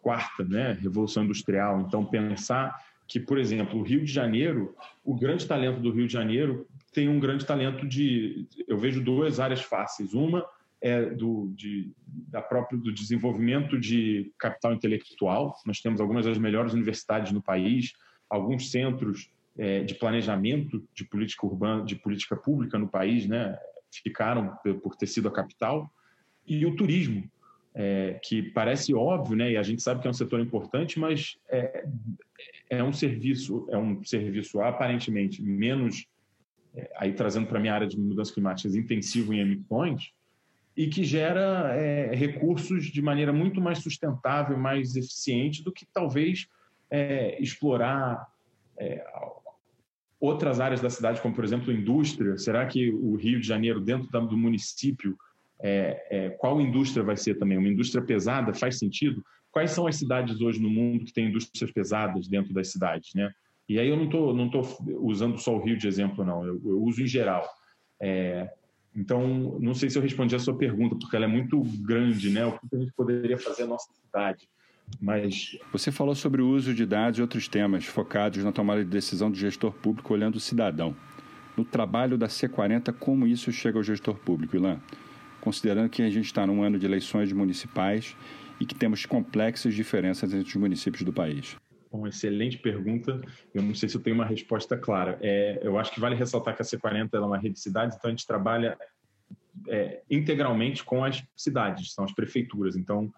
quarta 0.00 0.42
né, 0.44 0.72
revolução 0.80 1.24
industrial. 1.24 1.82
Então, 1.82 2.06
pensar 2.06 2.74
que, 3.06 3.20
por 3.20 3.38
exemplo, 3.38 3.78
o 3.78 3.82
Rio 3.82 4.02
de 4.02 4.10
Janeiro, 4.10 4.74
o 5.04 5.14
grande 5.14 5.46
talento 5.46 5.80
do 5.80 5.90
Rio 5.90 6.06
de 6.06 6.12
Janeiro 6.12 6.66
tem 6.92 7.06
um 7.06 7.20
grande 7.20 7.44
talento 7.44 7.86
de. 7.86 8.48
Eu 8.66 8.78
vejo 8.78 9.02
duas 9.02 9.38
áreas 9.38 9.60
fáceis. 9.60 10.14
Uma 10.14 10.46
é 10.80 11.04
do, 11.04 11.52
de, 11.54 11.92
da 12.06 12.40
própria, 12.40 12.78
do 12.78 12.94
desenvolvimento 12.94 13.78
de 13.78 14.32
capital 14.38 14.72
intelectual. 14.72 15.54
Nós 15.66 15.80
temos 15.80 16.00
algumas 16.00 16.24
das 16.24 16.38
melhores 16.38 16.72
universidades 16.72 17.30
no 17.32 17.42
país, 17.42 17.92
alguns 18.30 18.70
centros 18.70 19.30
é, 19.58 19.82
de 19.82 19.94
planejamento 19.94 20.82
de 20.94 21.04
política 21.04 21.46
urbana, 21.46 21.84
de 21.84 21.96
política 21.96 22.36
pública 22.36 22.78
no 22.78 22.88
país, 22.88 23.26
né, 23.26 23.58
ficaram 24.02 24.56
por 24.82 24.96
ter 24.96 25.06
sido 25.06 25.28
a 25.28 25.32
capital 25.32 25.92
e 26.50 26.66
o 26.66 26.74
turismo, 26.74 27.22
é, 27.74 28.18
que 28.22 28.42
parece 28.42 28.92
óbvio, 28.92 29.36
né? 29.36 29.52
E 29.52 29.56
a 29.56 29.62
gente 29.62 29.80
sabe 29.80 30.00
que 30.00 30.08
é 30.08 30.10
um 30.10 30.14
setor 30.14 30.40
importante, 30.40 30.98
mas 30.98 31.38
é, 31.48 31.84
é 32.68 32.82
um 32.82 32.92
serviço, 32.92 33.66
é 33.70 33.78
um 33.78 34.02
serviço 34.04 34.60
aparentemente 34.60 35.40
menos 35.42 36.06
é, 36.74 36.90
aí 36.96 37.12
trazendo 37.12 37.46
para 37.46 37.58
a 37.58 37.60
minha 37.60 37.74
área 37.74 37.86
de 37.86 37.98
mudanças 37.98 38.34
climáticas, 38.34 38.74
intensivo 38.74 39.32
em 39.32 39.40
emissões, 39.40 40.12
e 40.76 40.88
que 40.88 41.04
gera 41.04 41.74
é, 41.76 42.14
recursos 42.14 42.86
de 42.86 43.02
maneira 43.02 43.32
muito 43.32 43.60
mais 43.60 43.78
sustentável, 43.78 44.56
mais 44.56 44.96
eficiente 44.96 45.62
do 45.62 45.72
que 45.72 45.86
talvez 45.92 46.48
é, 46.90 47.40
explorar 47.40 48.26
é, 48.76 49.04
outras 50.18 50.60
áreas 50.60 50.80
da 50.80 50.90
cidade, 50.90 51.20
como 51.20 51.34
por 51.34 51.44
exemplo 51.44 51.72
indústria. 51.72 52.36
Será 52.38 52.66
que 52.66 52.90
o 52.90 53.14
Rio 53.16 53.40
de 53.40 53.46
Janeiro, 53.46 53.80
dentro 53.80 54.08
do 54.26 54.36
município, 54.36 55.16
é, 55.62 56.06
é, 56.10 56.30
qual 56.30 56.60
indústria 56.60 57.04
vai 57.04 57.16
ser 57.16 57.38
também? 57.38 57.58
Uma 57.58 57.68
indústria 57.68 58.02
pesada 58.02 58.54
faz 58.54 58.78
sentido? 58.78 59.22
Quais 59.50 59.70
são 59.72 59.86
as 59.86 59.96
cidades 59.96 60.40
hoje 60.40 60.60
no 60.60 60.70
mundo 60.70 61.04
que 61.04 61.12
têm 61.12 61.28
indústrias 61.28 61.70
pesadas 61.70 62.28
dentro 62.28 62.54
das 62.54 62.70
cidades, 62.70 63.12
né? 63.14 63.30
E 63.68 63.78
aí 63.78 63.88
eu 63.88 63.96
não 63.96 64.04
estou 64.04 64.34
não 64.34 64.50
tô 64.50 64.62
usando 65.00 65.38
só 65.38 65.54
o 65.54 65.62
Rio 65.62 65.76
de 65.76 65.86
exemplo, 65.86 66.24
não. 66.24 66.44
Eu, 66.44 66.60
eu 66.64 66.82
uso 66.82 67.02
em 67.02 67.06
geral. 67.06 67.48
É, 68.00 68.50
então, 68.94 69.58
não 69.60 69.74
sei 69.74 69.88
se 69.88 69.96
eu 69.96 70.02
respondi 70.02 70.34
a 70.34 70.38
sua 70.38 70.56
pergunta, 70.56 70.96
porque 70.98 71.14
ela 71.14 71.26
é 71.26 71.28
muito 71.28 71.62
grande, 71.80 72.30
né? 72.30 72.44
O 72.44 72.58
que 72.58 72.76
a 72.76 72.78
gente 72.78 72.92
poderia 72.92 73.38
fazer 73.38 73.62
na 73.62 73.70
nossa 73.70 73.92
cidade? 73.92 74.48
Mas... 75.00 75.56
Você 75.72 75.92
falou 75.92 76.14
sobre 76.14 76.42
o 76.42 76.48
uso 76.48 76.74
de 76.74 76.84
dados 76.84 77.18
e 77.18 77.22
outros 77.22 77.46
temas 77.46 77.84
focados 77.84 78.42
na 78.42 78.50
tomada 78.50 78.84
de 78.84 78.90
decisão 78.90 79.30
do 79.30 79.36
gestor 79.36 79.72
público 79.72 80.12
olhando 80.12 80.36
o 80.36 80.40
cidadão. 80.40 80.96
No 81.56 81.64
trabalho 81.64 82.18
da 82.18 82.26
C40, 82.26 82.92
como 82.98 83.26
isso 83.26 83.52
chega 83.52 83.78
ao 83.78 83.84
gestor 83.84 84.16
público, 84.16 84.56
Ilan? 84.56 84.80
Considerando 85.40 85.88
que 85.88 86.02
a 86.02 86.10
gente 86.10 86.26
está 86.26 86.46
num 86.46 86.62
ano 86.62 86.78
de 86.78 86.86
eleições 86.86 87.32
municipais 87.32 88.16
e 88.60 88.66
que 88.66 88.74
temos 88.74 89.06
complexas 89.06 89.74
diferenças 89.74 90.32
entre 90.34 90.48
os 90.48 90.56
municípios 90.56 91.02
do 91.02 91.12
país. 91.12 91.56
Uma 91.90 92.08
excelente 92.08 92.58
pergunta. 92.58 93.20
Eu 93.52 93.62
não 93.62 93.74
sei 93.74 93.88
se 93.88 93.96
eu 93.96 94.00
tenho 94.00 94.14
uma 94.14 94.26
resposta 94.26 94.76
clara. 94.76 95.18
É, 95.20 95.58
eu 95.62 95.78
acho 95.78 95.92
que 95.92 95.98
vale 95.98 96.14
ressaltar 96.14 96.54
que 96.54 96.62
a 96.62 96.64
C40 96.64 97.14
é 97.14 97.20
uma 97.20 97.38
rede 97.38 97.54
de 97.54 97.60
cidades, 97.60 97.96
então 97.96 98.08
a 98.08 98.12
gente 98.12 98.26
trabalha 98.26 98.78
é, 99.66 100.02
integralmente 100.10 100.84
com 100.84 101.04
as 101.04 101.24
cidades, 101.36 101.92
são 101.92 102.04
as 102.04 102.12
prefeituras. 102.12 102.76
Então, 102.76 103.12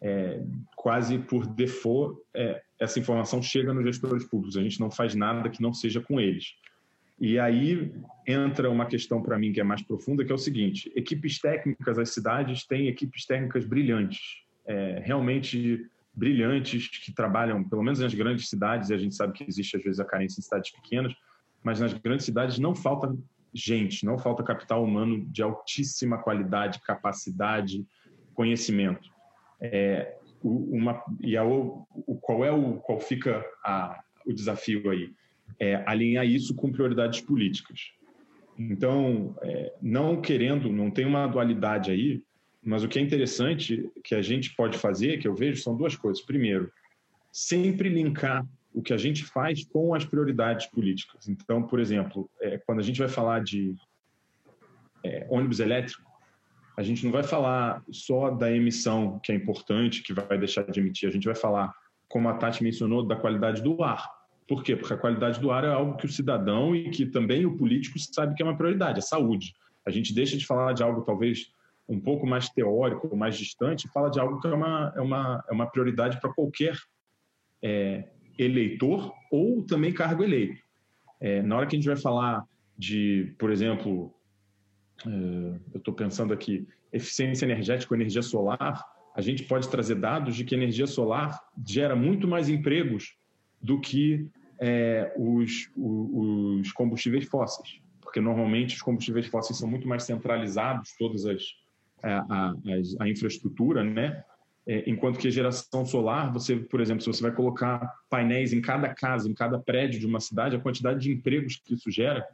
é, 0.00 0.42
quase 0.74 1.18
por 1.18 1.46
default, 1.46 2.20
é, 2.34 2.62
essa 2.78 2.98
informação 2.98 3.42
chega 3.42 3.72
nos 3.72 3.84
gestores 3.84 4.24
públicos. 4.24 4.56
A 4.56 4.62
gente 4.62 4.80
não 4.80 4.90
faz 4.90 5.14
nada 5.14 5.48
que 5.48 5.62
não 5.62 5.72
seja 5.72 6.00
com 6.00 6.20
eles. 6.20 6.54
E 7.18 7.38
aí 7.38 7.94
entra 8.26 8.70
uma 8.70 8.86
questão 8.86 9.22
para 9.22 9.38
mim 9.38 9.52
que 9.52 9.60
é 9.60 9.64
mais 9.64 9.82
profunda, 9.82 10.24
que 10.24 10.30
é 10.30 10.34
o 10.34 10.38
seguinte: 10.38 10.92
equipes 10.94 11.38
técnicas, 11.38 11.98
as 11.98 12.10
cidades 12.10 12.66
têm 12.66 12.88
equipes 12.88 13.24
técnicas 13.24 13.64
brilhantes, 13.64 14.20
é, 14.66 15.00
realmente 15.04 15.86
brilhantes, 16.12 16.88
que 16.88 17.12
trabalham, 17.12 17.62
pelo 17.68 17.82
menos 17.82 18.00
nas 18.00 18.14
grandes 18.14 18.48
cidades, 18.48 18.90
e 18.90 18.94
a 18.94 18.98
gente 18.98 19.14
sabe 19.14 19.32
que 19.32 19.44
existe 19.44 19.76
às 19.76 19.82
vezes 19.82 20.00
a 20.00 20.04
carência 20.04 20.40
em 20.40 20.42
cidades 20.42 20.70
pequenas, 20.70 21.14
mas 21.62 21.80
nas 21.80 21.92
grandes 21.92 22.24
cidades 22.24 22.58
não 22.58 22.74
falta 22.74 23.14
gente, 23.52 24.04
não 24.04 24.18
falta 24.18 24.42
capital 24.42 24.84
humano 24.84 25.24
de 25.26 25.42
altíssima 25.42 26.18
qualidade, 26.18 26.80
capacidade, 26.80 27.86
conhecimento. 28.34 29.10
É, 29.60 30.16
uma, 30.42 31.02
e 31.20 31.36
a, 31.36 31.44
o, 31.44 31.86
qual 32.20 32.44
é 32.44 32.52
o 32.52 32.74
qual 32.74 33.00
fica 33.00 33.44
a, 33.64 34.02
o 34.26 34.32
desafio 34.32 34.90
aí? 34.90 35.12
É 35.58 35.82
alinhar 35.86 36.26
isso 36.26 36.54
com 36.54 36.70
prioridades 36.70 37.20
políticas. 37.20 37.92
Então, 38.58 39.36
é, 39.42 39.74
não 39.82 40.20
querendo, 40.20 40.70
não 40.72 40.90
tem 40.90 41.04
uma 41.04 41.26
dualidade 41.26 41.90
aí, 41.90 42.22
mas 42.62 42.82
o 42.82 42.88
que 42.88 42.98
é 42.98 43.02
interessante 43.02 43.90
que 44.02 44.14
a 44.14 44.22
gente 44.22 44.54
pode 44.54 44.76
fazer, 44.78 45.18
que 45.18 45.28
eu 45.28 45.34
vejo, 45.34 45.62
são 45.62 45.76
duas 45.76 45.94
coisas. 45.94 46.24
Primeiro, 46.24 46.70
sempre 47.30 47.88
linkar 47.88 48.46
o 48.74 48.82
que 48.82 48.92
a 48.92 48.96
gente 48.96 49.24
faz 49.24 49.64
com 49.64 49.94
as 49.94 50.04
prioridades 50.04 50.66
políticas. 50.66 51.28
Então, 51.28 51.62
por 51.62 51.80
exemplo, 51.80 52.28
é, 52.40 52.58
quando 52.58 52.80
a 52.80 52.82
gente 52.82 52.98
vai 52.98 53.08
falar 53.08 53.42
de 53.42 53.74
é, 55.04 55.26
ônibus 55.30 55.60
elétrico, 55.60 56.02
a 56.76 56.82
gente 56.82 57.04
não 57.04 57.12
vai 57.12 57.22
falar 57.22 57.82
só 57.90 58.30
da 58.30 58.52
emissão, 58.52 59.18
que 59.20 59.32
é 59.32 59.34
importante, 59.34 60.02
que 60.02 60.12
vai 60.12 60.36
deixar 60.36 60.62
de 60.70 60.78
emitir. 60.78 61.08
A 61.08 61.12
gente 61.12 61.24
vai 61.24 61.34
falar, 61.34 61.72
como 62.08 62.28
a 62.28 62.34
Tati 62.34 62.62
mencionou, 62.62 63.06
da 63.06 63.16
qualidade 63.16 63.62
do 63.62 63.82
ar. 63.82 64.06
Por 64.46 64.62
quê? 64.62 64.76
Porque 64.76 64.92
a 64.92 64.96
qualidade 64.96 65.40
do 65.40 65.50
ar 65.50 65.64
é 65.64 65.68
algo 65.68 65.96
que 65.96 66.06
o 66.06 66.12
cidadão 66.12 66.74
e 66.74 66.90
que 66.90 67.04
também 67.06 67.44
o 67.44 67.56
político 67.56 67.98
sabe 67.98 68.34
que 68.34 68.42
é 68.42 68.46
uma 68.46 68.56
prioridade, 68.56 69.00
a 69.00 69.02
saúde. 69.02 69.54
A 69.84 69.90
gente 69.90 70.14
deixa 70.14 70.36
de 70.36 70.46
falar 70.46 70.72
de 70.72 70.82
algo 70.82 71.02
talvez 71.02 71.50
um 71.88 72.00
pouco 72.00 72.26
mais 72.26 72.48
teórico, 72.48 73.16
mais 73.16 73.36
distante, 73.36 73.88
fala 73.88 74.10
de 74.10 74.18
algo 74.18 74.40
que 74.40 74.46
é 74.46 74.52
uma, 74.52 74.92
é 74.96 75.00
uma, 75.00 75.44
é 75.48 75.52
uma 75.52 75.66
prioridade 75.66 76.20
para 76.20 76.32
qualquer 76.32 76.76
é, 77.62 78.08
eleitor 78.38 79.12
ou 79.30 79.62
também 79.62 79.92
cargo 79.92 80.22
eleito. 80.22 80.60
É, 81.20 81.42
na 81.42 81.56
hora 81.56 81.66
que 81.66 81.76
a 81.76 81.78
gente 81.78 81.88
vai 81.88 81.96
falar 81.96 82.44
de, 82.76 83.34
por 83.38 83.50
exemplo, 83.50 84.12
é, 85.06 85.10
eu 85.74 85.78
estou 85.78 85.94
pensando 85.94 86.32
aqui, 86.32 86.66
eficiência 86.92 87.44
energética 87.44 87.92
ou 87.94 88.00
energia 88.00 88.22
solar, 88.22 88.84
a 89.14 89.20
gente 89.20 89.44
pode 89.44 89.68
trazer 89.68 89.94
dados 89.94 90.36
de 90.36 90.44
que 90.44 90.54
energia 90.54 90.86
solar 90.86 91.40
gera 91.66 91.96
muito 91.96 92.28
mais 92.28 92.48
empregos 92.48 93.16
do 93.66 93.80
que 93.80 94.28
é, 94.60 95.12
os, 95.16 95.68
os, 95.76 96.70
combustíveis 96.72 97.26
fósseis, 97.26 97.80
porque 98.00 98.20
normalmente 98.20 98.76
os 98.76 98.82
combustíveis 98.82 99.26
fósseis 99.26 99.58
são 99.58 99.68
muito 99.68 99.88
mais 99.88 100.04
centralizados, 100.04 100.94
todas 100.96 101.26
as 101.26 101.42
a, 102.02 102.18
a, 102.18 102.54
a 103.00 103.08
infraestrutura, 103.08 103.82
né? 103.82 104.22
É, 104.68 104.88
enquanto 104.88 105.18
que 105.18 105.28
a 105.28 105.30
geração 105.30 105.84
solar, 105.84 106.32
você, 106.32 106.56
por 106.56 106.80
exemplo, 106.80 107.00
se 107.00 107.06
você 107.06 107.22
vai 107.22 107.32
colocar 107.32 107.92
painéis 108.08 108.52
em 108.52 108.60
cada 108.60 108.92
casa, 108.92 109.28
em 109.28 109.34
cada 109.34 109.58
prédio 109.58 109.98
de 109.98 110.06
uma 110.06 110.20
cidade, 110.20 110.56
a 110.56 110.60
quantidade 110.60 111.00
de 111.00 111.12
empregos 111.12 111.60
que 111.64 111.74
isso 111.74 111.90
gera 111.90 112.26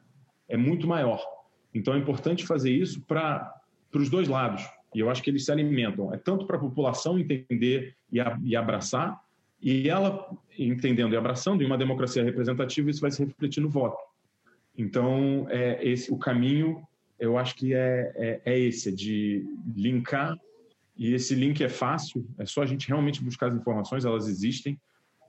é 0.48 0.56
muito 0.56 0.86
maior. 0.86 1.22
Então 1.74 1.94
é 1.94 1.98
importante 1.98 2.46
fazer 2.46 2.70
isso 2.70 3.02
para 3.02 3.54
os 3.94 4.08
dois 4.08 4.28
lados. 4.28 4.62
E 4.94 5.00
eu 5.00 5.10
acho 5.10 5.22
que 5.22 5.30
eles 5.30 5.44
se 5.44 5.52
alimentam. 5.52 6.12
É 6.12 6.16
tanto 6.16 6.46
para 6.46 6.56
a 6.56 6.60
população 6.60 7.18
entender 7.18 7.94
e, 8.10 8.18
a, 8.18 8.38
e 8.42 8.56
abraçar, 8.56 9.21
e 9.62 9.88
ela 9.88 10.28
entendendo 10.58 11.12
e 11.12 11.16
abraçando, 11.16 11.62
em 11.62 11.66
uma 11.66 11.78
democracia 11.78 12.24
representativa, 12.24 12.90
isso 12.90 13.00
vai 13.00 13.10
se 13.10 13.24
refletir 13.24 13.60
no 13.60 13.68
voto. 13.68 13.98
Então, 14.76 15.46
é 15.48 15.86
esse 15.86 16.12
o 16.12 16.18
caminho, 16.18 16.82
eu 17.18 17.38
acho 17.38 17.54
que 17.54 17.72
é, 17.72 18.12
é, 18.16 18.40
é 18.44 18.58
esse, 18.58 18.88
é 18.88 18.92
de 18.92 19.46
linkar, 19.76 20.36
e 20.96 21.14
esse 21.14 21.34
link 21.34 21.62
é 21.62 21.68
fácil, 21.68 22.26
é 22.38 22.44
só 22.44 22.62
a 22.62 22.66
gente 22.66 22.88
realmente 22.88 23.22
buscar 23.22 23.46
as 23.46 23.54
informações, 23.54 24.04
elas 24.04 24.28
existem, 24.28 24.78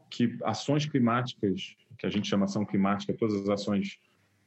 que 0.10 0.38
ações 0.44 0.86
climáticas, 0.86 1.76
que 1.98 2.06
a 2.06 2.10
gente 2.10 2.28
chama 2.28 2.46
ação 2.46 2.66
climática, 2.66 3.14
todas 3.14 3.36
as 3.36 3.50
ações 3.50 4.00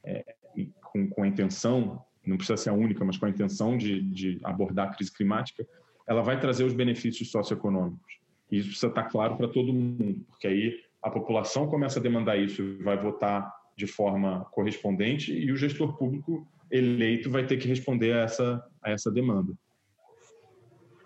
é, 0.03 0.35
com, 0.81 1.09
com 1.09 1.23
a 1.23 1.27
intenção, 1.27 2.03
não 2.25 2.37
precisa 2.37 2.57
ser 2.57 2.69
a 2.69 2.73
única, 2.73 3.03
mas 3.05 3.17
com 3.17 3.25
a 3.25 3.29
intenção 3.29 3.77
de, 3.77 4.01
de 4.01 4.39
abordar 4.43 4.89
a 4.89 4.93
crise 4.93 5.11
climática, 5.11 5.65
ela 6.05 6.21
vai 6.21 6.39
trazer 6.39 6.63
os 6.65 6.73
benefícios 6.73 7.31
socioeconômicos. 7.31 8.16
E 8.51 8.57
isso 8.57 8.69
precisa 8.69 8.87
estar 8.87 9.03
claro 9.05 9.35
para 9.35 9.47
todo 9.47 9.73
mundo, 9.73 10.25
porque 10.29 10.47
aí 10.47 10.79
a 11.01 11.09
população 11.09 11.67
começa 11.67 11.99
a 11.99 12.01
demandar 12.01 12.37
isso 12.37 12.61
e 12.61 12.83
vai 12.83 12.97
votar 12.97 13.51
de 13.75 13.85
forma 13.85 14.45
correspondente 14.51 15.31
e 15.31 15.51
o 15.51 15.57
gestor 15.57 15.97
público 15.97 16.47
eleito 16.71 17.29
vai 17.29 17.45
ter 17.45 17.57
que 17.57 17.67
responder 17.67 18.13
a 18.13 18.21
essa, 18.21 18.65
a 18.81 18.91
essa 18.91 19.11
demanda. 19.11 19.53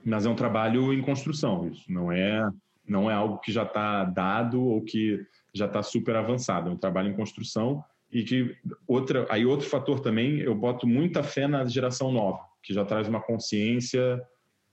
Mas 0.04 0.26
é 0.26 0.30
um 0.30 0.36
trabalho 0.36 0.94
em 0.94 1.02
construção, 1.02 1.68
isso 1.68 1.92
não 1.92 2.12
é, 2.12 2.50
não 2.88 3.12
é 3.12 3.14
algo 3.14 3.40
que 3.40 3.52
já 3.52 3.64
está 3.64 4.04
dado 4.06 4.64
ou 4.64 4.82
que 4.82 5.24
já 5.54 5.66
está 5.66 5.84
super 5.84 6.16
avançado, 6.16 6.70
é 6.70 6.74
um 6.74 6.78
trabalho 6.78 7.10
em 7.10 7.16
construção 7.16 7.84
e 8.12 8.24
que 8.24 8.56
outra, 8.88 9.26
aí 9.30 9.46
outro 9.46 9.68
fator 9.68 10.00
também, 10.00 10.40
eu 10.40 10.56
boto 10.56 10.88
muita 10.88 11.22
fé 11.24 11.48
na 11.48 11.66
geração 11.66 12.12
nova, 12.12 12.40
que 12.64 12.74
já 12.74 12.84
traz 12.84 13.08
uma 13.08 13.22
consciência 13.22 14.22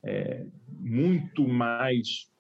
é, 0.03 0.47
muito 0.69 1.47
mais 1.47 2.31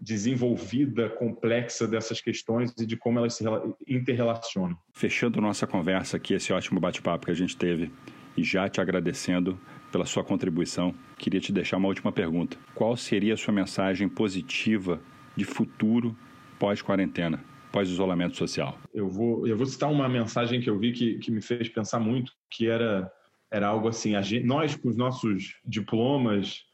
desenvolvida, 0.00 1.10
complexa 1.10 1.86
dessas 1.86 2.20
questões 2.20 2.72
e 2.80 2.86
de 2.86 2.96
como 2.96 3.18
elas 3.18 3.34
se 3.34 3.44
interrelacionam. 3.86 4.76
Fechando 4.94 5.40
nossa 5.40 5.66
conversa 5.66 6.16
aqui, 6.16 6.34
esse 6.34 6.52
ótimo 6.52 6.80
bate-papo 6.80 7.26
que 7.26 7.32
a 7.32 7.34
gente 7.34 7.56
teve, 7.56 7.92
e 8.36 8.42
já 8.42 8.68
te 8.68 8.80
agradecendo 8.80 9.60
pela 9.92 10.06
sua 10.06 10.24
contribuição, 10.24 10.94
queria 11.18 11.40
te 11.40 11.52
deixar 11.52 11.76
uma 11.76 11.88
última 11.88 12.12
pergunta. 12.12 12.56
Qual 12.74 12.96
seria 12.96 13.34
a 13.34 13.36
sua 13.36 13.52
mensagem 13.52 14.08
positiva 14.08 15.00
de 15.36 15.44
futuro 15.44 16.16
pós-quarentena? 16.58 17.44
pós-isolamento 17.70 18.36
social? 18.36 18.78
Eu 18.92 19.08
vou, 19.08 19.46
eu 19.46 19.56
vou 19.56 19.66
citar 19.66 19.90
uma 19.90 20.08
mensagem 20.08 20.60
que 20.60 20.68
eu 20.68 20.78
vi 20.78 20.92
que, 20.92 21.18
que 21.18 21.30
me 21.30 21.40
fez 21.40 21.68
pensar 21.68 22.00
muito, 22.00 22.32
que 22.50 22.68
era, 22.68 23.10
era 23.50 23.68
algo 23.68 23.88
assim, 23.88 24.20
gente, 24.22 24.44
nós 24.44 24.76
com 24.76 24.88
os 24.88 24.96
nossos 24.96 25.54
diplomas 25.64 26.64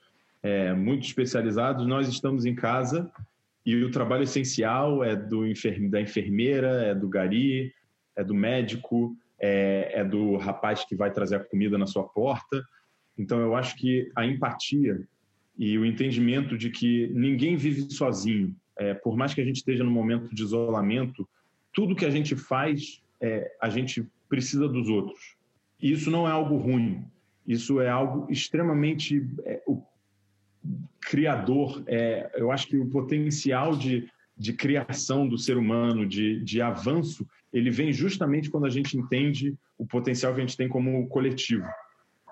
é, 0.47 0.73
muito 0.73 1.05
especializados, 1.05 1.85
nós 1.89 2.09
estamos 2.09 2.45
em 2.45 2.55
casa 2.55 3.11
e 3.65 3.83
o 3.83 3.91
trabalho 3.91 4.23
essencial 4.23 5.03
é 5.03 5.17
do 5.17 5.45
enfer 5.45 5.91
da 5.91 6.01
enfermeira, 6.01 6.85
é 6.85 6.95
do 6.95 7.09
gari, 7.09 7.75
é 8.15 8.23
do 8.23 8.33
médico, 8.33 9.17
é, 9.41 9.91
é 9.93 10.05
do 10.05 10.37
rapaz 10.37 10.85
que 10.85 10.95
vai 10.95 11.11
trazer 11.11 11.35
a 11.35 11.45
comida 11.45 11.77
na 11.77 11.87
sua 11.87 12.05
porta. 12.05 12.65
Então, 13.19 13.41
eu 13.41 13.57
acho 13.57 13.75
que 13.77 14.09
a 14.15 14.25
empatia 14.25 15.01
e 15.59 15.77
o 15.77 15.85
entendimento 15.85 16.57
de 16.57 16.71
que 16.71 17.09
ninguém 17.13 17.57
vive 17.57 17.91
sozinho, 17.91 18.55
é, 18.79 18.95
por 18.95 19.17
mais 19.17 19.35
que 19.35 19.41
a 19.41 19.45
gente 19.45 19.57
esteja 19.57 19.83
no 19.83 19.91
momento 19.91 20.33
de 20.33 20.45
isolamento, 20.45 21.29
tudo 21.75 21.97
que 21.97 22.05
a 22.05 22.11
gente 22.11 22.37
faz, 22.37 23.03
é, 23.21 23.51
a 23.61 23.69
gente 23.69 24.07
precisa 24.29 24.69
dos 24.69 24.89
outros. 24.89 25.35
E 25.83 25.91
isso 25.91 26.09
não 26.09 26.29
é 26.29 26.31
algo 26.31 26.57
ruim, 26.57 27.05
isso 27.45 27.81
é 27.81 27.89
algo 27.89 28.31
extremamente 28.31 29.29
é, 29.45 29.61
o 29.67 29.83
criador. 31.01 31.83
É, 31.87 32.31
eu 32.35 32.51
acho 32.51 32.67
que 32.67 32.77
o 32.77 32.89
potencial 32.89 33.77
de, 33.77 34.09
de 34.37 34.53
criação 34.53 35.27
do 35.29 35.39
ser 35.39 35.57
humano, 35.57 36.07
de, 36.07 36.43
de 36.43 36.61
avanço, 36.61 37.27
ele 37.53 37.71
vem 37.71 37.93
justamente 37.93 38.51
quando 38.51 38.67
a 38.67 38.71
gente 38.71 38.97
entende 38.97 39.55
o 39.79 39.87
potencial 39.87 40.35
que 40.35 40.41
a 40.41 40.47
gente 40.47 40.57
tem 40.57 40.69
como 40.69 41.09
coletivo. 41.09 41.67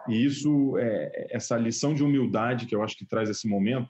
E 0.08 0.24
isso, 0.24 0.76
é, 0.78 1.28
essa 1.30 1.56
lição 1.56 1.94
de 1.94 2.02
humildade 2.02 2.66
que 2.66 2.74
eu 2.74 2.82
acho 2.82 2.96
que 2.96 3.06
traz 3.06 3.30
esse 3.30 3.48
momento, 3.48 3.88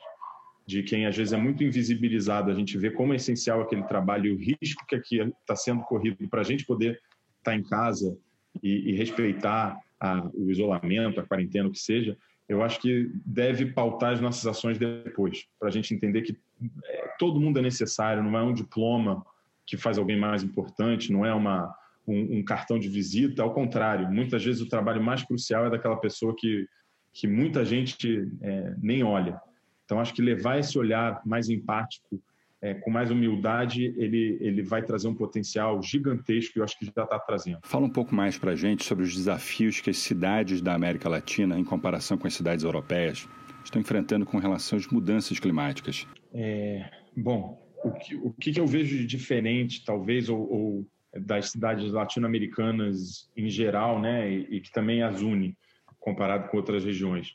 de 0.67 0.83
quem 0.83 1.07
às 1.07 1.17
vezes 1.17 1.33
é 1.33 1.37
muito 1.37 1.63
invisibilizado, 1.63 2.51
a 2.51 2.55
gente 2.55 2.79
vê 2.79 2.91
como 2.91 3.13
é 3.13 3.17
essencial 3.17 3.61
aquele 3.61 3.83
trabalho 3.83 4.27
e 4.27 4.33
o 4.33 4.39
risco 4.39 4.87
que 4.87 4.95
aqui 4.95 5.21
está 5.21 5.55
sendo 5.55 5.83
corrido 5.83 6.29
para 6.29 6.41
a 6.41 6.45
gente 6.45 6.65
poder 6.65 6.93
estar 7.39 7.51
tá 7.51 7.55
em 7.55 7.63
casa 7.63 8.17
e, 8.63 8.91
e 8.91 8.97
respeitar 8.97 9.79
a, 10.01 10.27
o 10.33 10.51
isolamento, 10.51 11.21
a 11.21 11.27
quarentena, 11.27 11.69
o 11.69 11.73
que 11.73 11.79
seja, 11.79 12.17
eu 12.49 12.63
acho 12.63 12.81
que 12.81 13.11
deve 13.25 13.67
pautar 13.67 14.13
as 14.13 14.21
nossas 14.21 14.47
ações 14.47 14.79
depois, 14.79 15.47
para 15.59 15.69
a 15.69 15.73
gente 15.73 15.95
entender 15.95 16.23
que 16.23 16.37
é, 16.85 17.15
todo 17.19 17.41
mundo 17.41 17.59
é 17.59 17.63
necessário, 17.63 18.23
não 18.23 18.39
é 18.39 18.43
um 18.43 18.53
diploma 18.53 19.25
que 19.67 19.77
faz 19.77 19.97
alguém 19.97 20.19
mais 20.19 20.43
importante, 20.43 21.13
não 21.13 21.25
é 21.25 21.33
uma, 21.33 21.75
um, 22.07 22.39
um, 22.39 22.45
cartão 22.45 22.79
de 22.79 22.89
visita, 22.89 23.43
ao 23.43 23.55
contrário, 23.55 24.11
muitas 24.11 24.45
vezes 24.45 24.61
o 24.61 24.69
trabalho 24.69 25.03
mais 25.03 25.23
crucial 25.23 25.67
é 25.67 25.71
daquela 25.71 25.97
pessoa 25.97 26.35
que, 26.37 26.69
que 27.13 27.27
muita 27.27 27.65
gente 27.65 28.31
é, 28.43 28.75
nem 28.79 29.03
olha. 29.03 29.41
Então, 29.85 29.99
acho 30.01 30.15
que 30.15 30.23
levar 30.23 30.59
esse 30.59 30.79
olhar 30.79 31.23
mais 31.25 31.49
empático, 31.49 32.21
é, 32.65 32.73
com 32.73 32.91
mais 32.91 33.11
humildade, 33.11 33.95
ele, 33.99 34.39
ele 34.41 34.63
vai 34.63 34.83
trazer 34.83 35.07
um 35.07 35.15
potencial 35.15 35.83
gigantesco 35.83 36.57
e 36.57 36.61
eu 36.61 36.65
acho 36.65 36.79
que 36.79 36.87
já 36.87 37.03
está 37.03 37.19
trazendo. 37.19 37.59
Fala 37.63 37.85
um 37.85 37.91
pouco 37.91 38.15
mais 38.15 38.39
para 38.39 38.53
a 38.53 38.57
gente 38.57 38.85
sobre 38.85 39.05
os 39.05 39.15
desafios 39.15 39.83
que 39.83 39.91
as 39.91 39.99
cidades 39.99 40.63
da 40.63 40.73
América 40.73 41.07
Latina, 41.07 41.59
em 41.59 41.65
comparação 41.65 42.17
com 42.17 42.27
as 42.27 42.33
cidades 42.33 42.65
europeias, 42.65 43.29
estão 43.63 43.83
enfrentando 43.83 44.25
com 44.25 44.39
relação 44.39 44.79
às 44.79 44.87
mudanças 44.87 45.39
climáticas. 45.39 46.07
É, 46.33 46.89
bom, 47.15 47.63
o 47.85 47.93
que, 47.93 48.17
o 48.17 48.33
que 48.33 48.59
eu 48.59 48.67
vejo 48.67 48.97
de 48.97 49.07
diferente, 49.07 49.85
talvez, 49.85 50.31
ou, 50.31 50.51
ou 50.51 50.87
das 51.21 51.51
cidades 51.51 51.93
latino-americanas 51.93 53.29
em 53.37 53.51
geral, 53.51 54.01
né, 54.01 54.33
e, 54.33 54.57
e, 54.57 54.61
que 54.63 54.73
também 54.73 55.03
as 55.03 55.21
une 55.21 55.55
comparado 56.01 56.49
com 56.49 56.57
outras 56.57 56.83
regiões. 56.83 57.35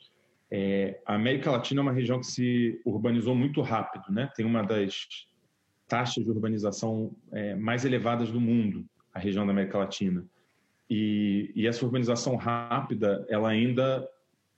É, 0.52 1.00
a 1.06 1.16
América 1.16 1.52
Latina 1.52 1.82
é 1.82 1.84
uma 1.84 1.92
região 1.92 2.20
que 2.20 2.26
se 2.26 2.82
urbanizou 2.86 3.36
muito 3.36 3.62
rápido, 3.62 4.12
né? 4.12 4.30
Tem 4.36 4.46
uma 4.46 4.64
das 4.64 5.28
taxas 5.88 6.24
de 6.24 6.30
urbanização 6.30 7.16
é, 7.32 7.56
mais 7.56 7.86
elevadas 7.86 8.32
do 8.32 8.40
mundo, 8.40 8.86
a 9.14 9.20
região 9.20 9.46
da 9.46 9.52
América 9.52 9.78
Latina. 9.78 10.26
E, 10.90 11.52
e 11.56 11.68
essa 11.68 11.86
urbanização 11.86 12.36
rápida, 12.36 13.26
ela 13.30 13.50
ainda 13.50 14.08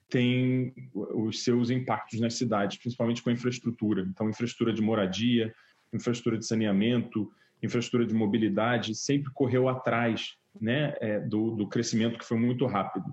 tem 0.10 0.74
os 0.94 1.44
seus 1.44 1.70
impactos 1.70 2.20
nas 2.20 2.34
cidades, 2.34 2.78
principalmente 2.78 3.24
com 3.24 3.30
a 3.30 3.34
infraestrutura. 3.34 4.02
Então, 4.02 4.30
infraestrutura 4.30 4.74
de 4.74 4.82
moradia, 4.82 5.54
infraestrutura 5.94 6.38
de 6.38 6.46
saneamento, 6.46 7.32
infraestrutura 7.64 8.06
de 8.06 8.14
mobilidade, 8.14 8.94
sempre 8.94 9.32
correu 9.34 9.70
atrás 9.70 10.36
né, 10.60 10.96
é, 11.00 11.20
do, 11.20 11.52
do, 11.52 11.68
crescimento 11.68 12.20
que 12.20 12.26
foi 12.26 12.38
muito 12.38 12.66
rápido. 12.66 13.06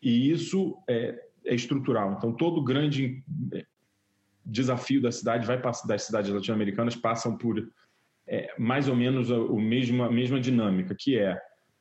E 0.00 0.30
isso 0.30 0.78
é, 0.88 1.18
é 1.48 1.54
estrutural. 1.54 2.14
Então, 2.16 2.32
todo 2.32 2.62
grande 2.62 3.22
é, 3.52 3.64
desafio 4.44 5.00
da 5.00 5.10
cidade 5.10 5.46
vai 5.46 5.60
das 5.60 6.02
cidades 6.02 6.30
latino-americanas 6.30 6.94
passam 6.94 7.36
por 7.36 7.68
é, 8.26 8.52
mais 8.58 8.88
ou 8.88 8.94
menos 8.94 9.30
a, 9.32 9.36
a, 9.36 9.54
mesma, 9.54 10.06
a 10.06 10.10
mesma 10.10 10.40
dinâmica, 10.40 10.94
que 10.96 11.18
é 11.18 11.40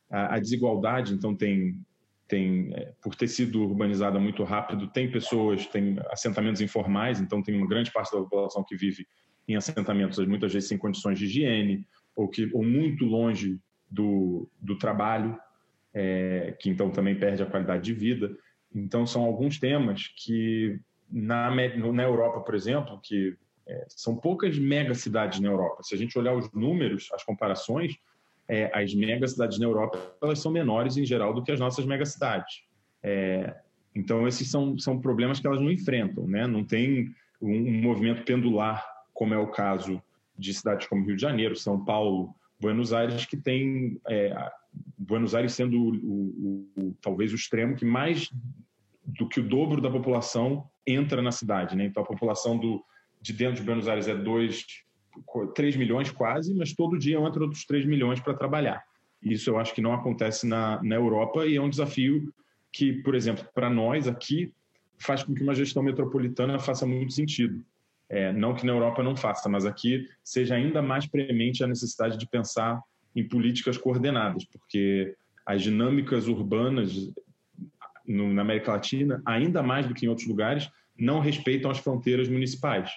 a, 0.10 0.36
a 0.36 0.40
desigualdade. 0.40 1.14
Então, 1.14 1.36
tem 1.36 1.80
tem 2.28 2.74
é, 2.74 2.94
por 3.02 3.16
ter 3.16 3.28
sido 3.28 3.64
urbanizada 3.64 4.20
muito 4.20 4.44
rápido, 4.44 4.88
tem 4.88 5.10
pessoas, 5.10 5.66
tem 5.68 5.98
assentamentos 6.12 6.62
informais, 6.62 7.22
então 7.22 7.42
tem 7.42 7.56
uma 7.56 7.68
grande 7.68 7.92
parte 7.92 8.12
da 8.12 8.18
população 8.18 8.64
que 8.68 8.76
vive 8.76 9.08
em 9.48 9.56
assentamentos 9.56 10.18
muitas 10.28 10.54
vezes 10.54 10.68
sem 10.68 10.78
condições 10.78 11.18
de 11.18 11.26
higiene 11.26 11.88
ou 12.16 12.28
que 12.28 12.50
ou 12.54 12.64
muito 12.64 13.06
longe 13.06 13.60
do, 13.90 14.50
do 14.60 14.78
trabalho, 14.78 15.40
é, 15.94 16.56
que 16.60 16.70
então 16.70 16.90
também 16.90 17.18
perde 17.18 17.42
a 17.42 17.46
qualidade 17.46 17.84
de 17.84 17.94
vida. 17.94 18.36
Então 18.74 19.06
são 19.06 19.24
alguns 19.24 19.60
temas 19.60 20.08
que 20.16 20.80
na, 21.10 21.50
na 21.52 22.04
Europa, 22.04 22.42
por 22.42 22.54
exemplo, 22.54 23.00
que 23.02 23.36
é, 23.68 23.86
são 23.90 24.16
poucas 24.16 24.58
megacidades 24.58 25.40
na 25.40 25.50
Europa. 25.50 25.84
Se 25.84 25.96
a 25.96 25.98
gente 25.98 26.18
olhar 26.18 26.34
os 26.34 26.52
números, 26.52 27.10
as 27.14 27.24
comparações, 27.24 27.98
é, 28.48 28.72
as 28.74 28.94
megacidades 28.94 29.60
na 29.60 29.66
Europa 29.66 30.00
elas 30.22 30.40
são 30.40 30.52
menores 30.52 30.96
em 30.98 31.06
geral 31.06 31.34
do 31.34 31.44
que 31.44 31.52
as 31.52 31.60
nossas 31.60 31.86
megacidades. 31.86 32.64
É, 33.04 33.56
então 33.94 34.28
esses 34.28 34.50
são, 34.50 34.78
são 34.78 35.00
problemas 35.00 35.40
que 35.40 35.48
elas 35.48 35.62
não 35.62 35.72
enfrentam, 35.72 36.28
né? 36.28 36.48
Não 36.48 36.64
tem 36.64 37.14
um, 37.42 37.52
um 37.52 37.82
movimento 37.82 38.24
pendular 38.24 38.86
como 39.14 39.34
é 39.34 39.38
o 39.38 39.48
caso 39.48 40.02
de 40.38 40.54
cidades 40.54 40.88
como 40.88 41.06
Rio 41.06 41.16
de 41.16 41.22
Janeiro, 41.22 41.56
São 41.56 41.84
Paulo, 41.84 42.34
Buenos 42.60 42.94
Aires, 42.94 43.26
que 43.26 43.36
tem 43.36 44.00
é, 44.08 44.52
Buenos 44.98 45.36
Aires 45.36 45.54
sendo 45.54 45.80
o, 45.80 45.96
o, 45.96 46.70
o, 46.78 46.98
talvez 47.02 47.32
o 47.32 47.36
extremo 47.36 47.76
que 47.76 47.86
mais 47.86 48.30
do 49.06 49.28
que 49.28 49.40
o 49.40 49.48
dobro 49.48 49.82
da 49.82 49.90
população 49.90 50.70
entra 50.86 51.22
na 51.22 51.32
cidade. 51.32 51.76
Né? 51.76 51.86
Então, 51.86 52.04
a 52.04 52.06
população 52.06 52.58
do, 52.58 52.84
de 53.22 53.34
dentro 53.34 53.58
de 53.58 53.64
Buenos 53.64 53.88
Aires 53.88 54.08
é 54.08 54.16
2, 54.16 54.66
3 55.56 55.76
milhões 55.78 56.12
quase, 56.12 56.54
mas 56.54 56.74
todo 56.74 56.98
dia 56.98 57.18
entra 57.18 57.44
outros 57.44 57.66
3 57.66 57.86
milhões 57.86 58.20
para 58.20 58.34
trabalhar. 58.34 58.84
Isso 59.22 59.50
eu 59.50 59.58
acho 59.58 59.74
que 59.74 59.82
não 59.82 59.94
acontece 59.94 60.46
na, 60.46 60.82
na 60.84 60.96
Europa 60.96 61.46
e 61.46 61.56
é 61.56 61.62
um 61.62 61.70
desafio 61.70 62.34
que, 62.72 62.94
por 62.94 63.16
exemplo, 63.16 63.46
para 63.54 63.70
nós 63.70 64.08
aqui, 64.08 64.54
faz 64.98 65.24
com 65.24 65.34
que 65.34 65.44
uma 65.44 65.56
gestão 65.56 65.82
metropolitana 65.82 66.60
faça 66.60 66.86
muito 66.86 67.14
sentido. 67.14 67.64
É, 68.10 68.32
não 68.32 68.54
que 68.54 68.66
na 68.66 68.72
Europa 68.72 69.04
não 69.04 69.16
faça, 69.16 69.50
mas 69.50 69.66
aqui 69.66 70.08
seja 70.24 70.56
ainda 70.56 70.82
mais 70.82 71.06
premente 71.06 71.64
a 71.64 71.68
necessidade 71.68 72.18
de 72.18 72.28
pensar 72.28 72.82
em 73.18 73.28
políticas 73.28 73.80
coordenadas, 73.80 74.46
porque 74.46 75.16
as 75.44 75.64
dinâmicas 75.64 76.28
urbanas 76.28 77.12
no, 78.08 78.32
na 78.32 78.44
América 78.44 78.74
Latina, 78.74 79.24
ainda 79.26 79.64
mais 79.64 79.88
do 79.88 79.96
que 79.96 80.06
em 80.06 80.10
outros 80.10 80.28
lugares, 80.28 80.70
não 80.96 81.20
respeitam 81.20 81.72
as 81.72 81.80
fronteiras 81.80 82.30
municipais. 82.30 82.92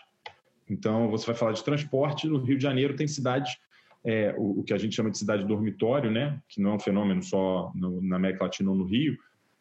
Então, 0.68 1.08
você 1.08 1.24
vai 1.24 1.34
falar 1.34 1.52
de 1.52 1.64
transporte, 1.64 2.28
no 2.28 2.36
Rio 2.36 2.58
de 2.58 2.62
Janeiro 2.62 2.94
tem 2.94 3.08
cidades, 3.08 3.56
é, 4.04 4.34
o, 4.36 4.60
o, 4.60 4.62
que 4.62 4.74
a 4.74 4.78
gente 4.78 4.94
chama 4.94 5.10
de 5.10 5.16
cidade 5.16 5.42
dormitório, 5.44 6.10
né, 6.10 6.38
que 6.50 6.60
não 6.60 6.72
é 6.72 6.74
um 6.74 6.80
fenômeno 6.80 7.22
só 7.22 7.72
no, 7.74 8.02
na 8.02 8.16
América 8.16 8.44
Latina 8.44 8.70
ou 8.70 8.76
no 8.76 8.84
Rio, 8.84 9.16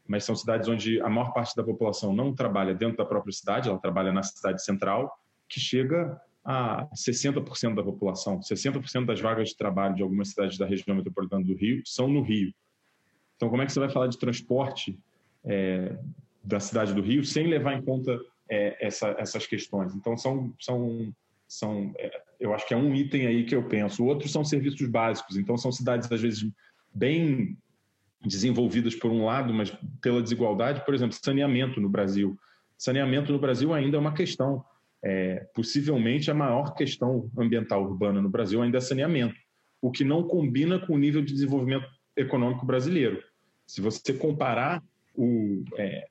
mas 0.05 0.25
são 0.25 0.35
cidades 0.35 0.67
onde 0.67 0.99
a 0.99 1.09
maior 1.09 1.31
parte 1.31 1.55
da 1.55 1.63
população 1.63 2.13
não 2.13 2.35
trabalha 2.35 2.73
dentro 2.73 2.97
da 2.97 3.05
própria 3.05 3.31
cidade, 3.31 3.69
ela 3.69 3.79
trabalha 3.79 4.11
na 4.11 4.23
cidade 4.23 4.61
central, 4.61 5.17
que 5.47 5.59
chega 5.59 6.19
a 6.43 6.87
60% 6.95 7.75
da 7.75 7.83
população. 7.83 8.39
60% 8.39 9.05
das 9.05 9.19
vagas 9.19 9.49
de 9.49 9.57
trabalho 9.57 9.95
de 9.95 10.01
algumas 10.01 10.29
cidades 10.29 10.57
da 10.57 10.65
região 10.65 10.95
metropolitana 10.95 11.43
do 11.43 11.55
Rio 11.55 11.81
são 11.85 12.07
no 12.07 12.21
Rio. 12.21 12.53
Então, 13.35 13.49
como 13.49 13.61
é 13.61 13.65
que 13.65 13.71
você 13.71 13.79
vai 13.79 13.89
falar 13.89 14.07
de 14.07 14.17
transporte 14.17 14.97
é, 15.45 15.97
da 16.43 16.59
cidade 16.59 16.93
do 16.93 17.01
Rio 17.01 17.23
sem 17.23 17.47
levar 17.47 17.73
em 17.73 17.81
conta 17.81 18.19
é, 18.49 18.85
essa, 18.85 19.15
essas 19.17 19.45
questões? 19.45 19.95
Então, 19.95 20.17
são, 20.17 20.53
são, 20.59 21.13
são 21.47 21.93
é, 21.97 22.21
eu 22.39 22.53
acho 22.53 22.67
que 22.67 22.73
é 22.73 22.77
um 22.77 22.93
item 22.95 23.27
aí 23.27 23.45
que 23.45 23.55
eu 23.55 23.63
penso. 23.67 24.05
Outros 24.05 24.31
são 24.31 24.43
serviços 24.43 24.87
básicos. 24.87 25.37
Então, 25.37 25.57
são 25.57 25.71
cidades, 25.71 26.11
às 26.11 26.21
vezes, 26.21 26.49
bem 26.93 27.57
desenvolvidas 28.25 28.95
por 28.95 29.11
um 29.11 29.25
lado, 29.25 29.53
mas 29.53 29.71
pela 30.01 30.21
desigualdade. 30.21 30.83
Por 30.83 30.93
exemplo, 30.93 31.17
saneamento 31.21 31.79
no 31.79 31.89
Brasil. 31.89 32.37
Saneamento 32.77 33.31
no 33.31 33.39
Brasil 33.39 33.73
ainda 33.73 33.97
é 33.97 33.99
uma 33.99 34.13
questão 34.13 34.63
é, 35.03 35.47
possivelmente 35.53 36.29
a 36.29 36.33
maior 36.33 36.73
questão 36.73 37.29
ambiental 37.37 37.83
urbana 37.83 38.21
no 38.21 38.29
Brasil 38.29 38.61
ainda 38.61 38.77
é 38.77 38.81
saneamento, 38.81 39.35
o 39.81 39.91
que 39.91 40.03
não 40.03 40.23
combina 40.23 40.79
com 40.79 40.93
o 40.93 40.97
nível 40.97 41.21
de 41.21 41.33
desenvolvimento 41.33 41.87
econômico 42.15 42.65
brasileiro. 42.65 43.23
Se 43.65 43.81
você 43.81 44.13
comparar 44.13 44.83
o 45.15 45.63
é, 45.77 46.07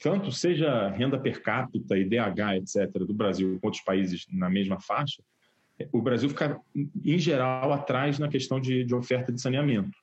tanto 0.00 0.32
seja 0.32 0.88
renda 0.90 1.18
per 1.18 1.42
capita, 1.42 1.98
IDH, 1.98 2.56
etc., 2.56 2.90
do 3.04 3.14
Brasil 3.14 3.58
com 3.60 3.66
outros 3.66 3.82
países 3.82 4.26
na 4.32 4.48
mesma 4.48 4.80
faixa, 4.80 5.22
o 5.92 6.02
Brasil 6.02 6.28
fica, 6.28 6.60
em 7.04 7.18
geral, 7.18 7.72
atrás 7.72 8.18
na 8.18 8.28
questão 8.28 8.58
de, 8.58 8.84
de 8.84 8.94
oferta 8.94 9.32
de 9.32 9.40
saneamento. 9.40 9.96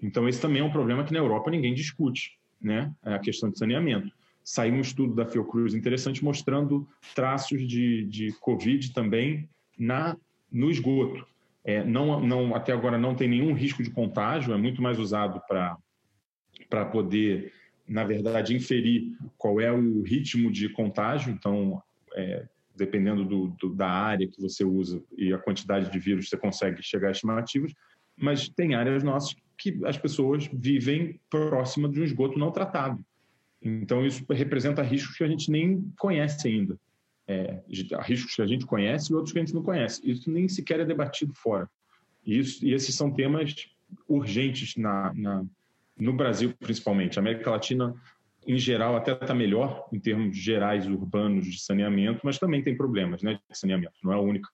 Então, 0.00 0.28
esse 0.28 0.40
também 0.40 0.62
é 0.62 0.64
um 0.64 0.72
problema 0.72 1.04
que 1.04 1.12
na 1.12 1.18
Europa 1.18 1.50
ninguém 1.50 1.74
discute, 1.74 2.38
né? 2.60 2.92
É 3.04 3.14
a 3.14 3.18
questão 3.18 3.50
de 3.50 3.58
saneamento 3.58 4.10
saiu 4.44 4.74
um 4.74 4.80
estudo 4.80 5.14
da 5.14 5.26
Fiocruz 5.26 5.74
interessante 5.74 6.24
mostrando 6.24 6.88
traços 7.14 7.66
de, 7.66 8.04
de 8.04 8.32
Covid 8.40 8.92
também 8.92 9.48
na, 9.78 10.16
no 10.50 10.70
esgoto. 10.70 11.26
É, 11.64 11.84
não, 11.84 12.20
não, 12.20 12.54
até 12.54 12.72
agora 12.72 12.98
não 12.98 13.14
tem 13.14 13.28
nenhum 13.28 13.54
risco 13.54 13.82
de 13.82 13.90
contágio, 13.90 14.52
é 14.52 14.56
muito 14.56 14.82
mais 14.82 14.98
usado 14.98 15.40
para 15.46 16.84
poder, 16.86 17.52
na 17.86 18.04
verdade, 18.04 18.54
inferir 18.54 19.16
qual 19.38 19.60
é 19.60 19.70
o 19.70 20.02
ritmo 20.02 20.50
de 20.50 20.68
contágio. 20.68 21.32
Então, 21.32 21.80
é, 22.14 22.46
dependendo 22.74 23.24
do, 23.24 23.48
do, 23.60 23.74
da 23.74 23.88
área 23.88 24.26
que 24.26 24.40
você 24.40 24.64
usa 24.64 25.02
e 25.16 25.32
a 25.32 25.38
quantidade 25.38 25.90
de 25.90 25.98
vírus, 25.98 26.28
você 26.28 26.36
consegue 26.36 26.82
chegar 26.82 27.08
a 27.08 27.12
estimativas. 27.12 27.72
Mas 28.16 28.48
tem 28.48 28.74
áreas 28.74 29.04
nossas 29.04 29.34
que 29.56 29.78
as 29.84 29.96
pessoas 29.96 30.50
vivem 30.52 31.20
próxima 31.30 31.88
de 31.88 32.00
um 32.00 32.04
esgoto 32.04 32.38
não 32.38 32.50
tratado. 32.50 33.04
Então, 33.64 34.04
isso 34.04 34.24
representa 34.30 34.82
riscos 34.82 35.16
que 35.16 35.24
a 35.24 35.28
gente 35.28 35.50
nem 35.50 35.92
conhece 35.98 36.48
ainda. 36.48 36.78
É, 37.26 37.62
riscos 38.02 38.34
que 38.34 38.42
a 38.42 38.46
gente 38.46 38.66
conhece 38.66 39.12
e 39.12 39.14
outros 39.14 39.32
que 39.32 39.38
a 39.38 39.42
gente 39.42 39.54
não 39.54 39.62
conhece. 39.62 40.00
Isso 40.04 40.30
nem 40.30 40.48
sequer 40.48 40.80
é 40.80 40.84
debatido 40.84 41.32
fora. 41.34 41.70
E, 42.26 42.38
isso, 42.38 42.64
e 42.64 42.74
esses 42.74 42.94
são 42.94 43.10
temas 43.10 43.54
urgentes 44.08 44.76
na, 44.76 45.12
na, 45.14 45.44
no 45.96 46.12
Brasil, 46.12 46.52
principalmente. 46.58 47.18
A 47.18 47.22
América 47.22 47.50
Latina, 47.50 47.94
em 48.46 48.58
geral, 48.58 48.96
até 48.96 49.12
está 49.12 49.34
melhor 49.34 49.88
em 49.92 50.00
termos 50.00 50.36
gerais 50.36 50.86
urbanos 50.86 51.46
de 51.46 51.60
saneamento, 51.60 52.20
mas 52.24 52.38
também 52.38 52.62
tem 52.62 52.76
problemas 52.76 53.22
né, 53.22 53.38
de 53.48 53.58
saneamento. 53.58 53.94
Não 54.02 54.12
é, 54.12 54.16
o 54.16 54.22
único, 54.22 54.48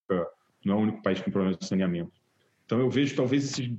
não 0.65 0.75
é 0.75 0.77
o 0.77 0.81
único 0.81 1.03
país 1.03 1.21
com 1.21 1.31
problemas 1.31 1.59
de 1.59 1.67
saneamento. 1.67 2.13
Então, 2.67 2.79
eu 2.79 2.91
vejo 2.91 3.17
talvez 3.17 3.45
esses 3.45 3.75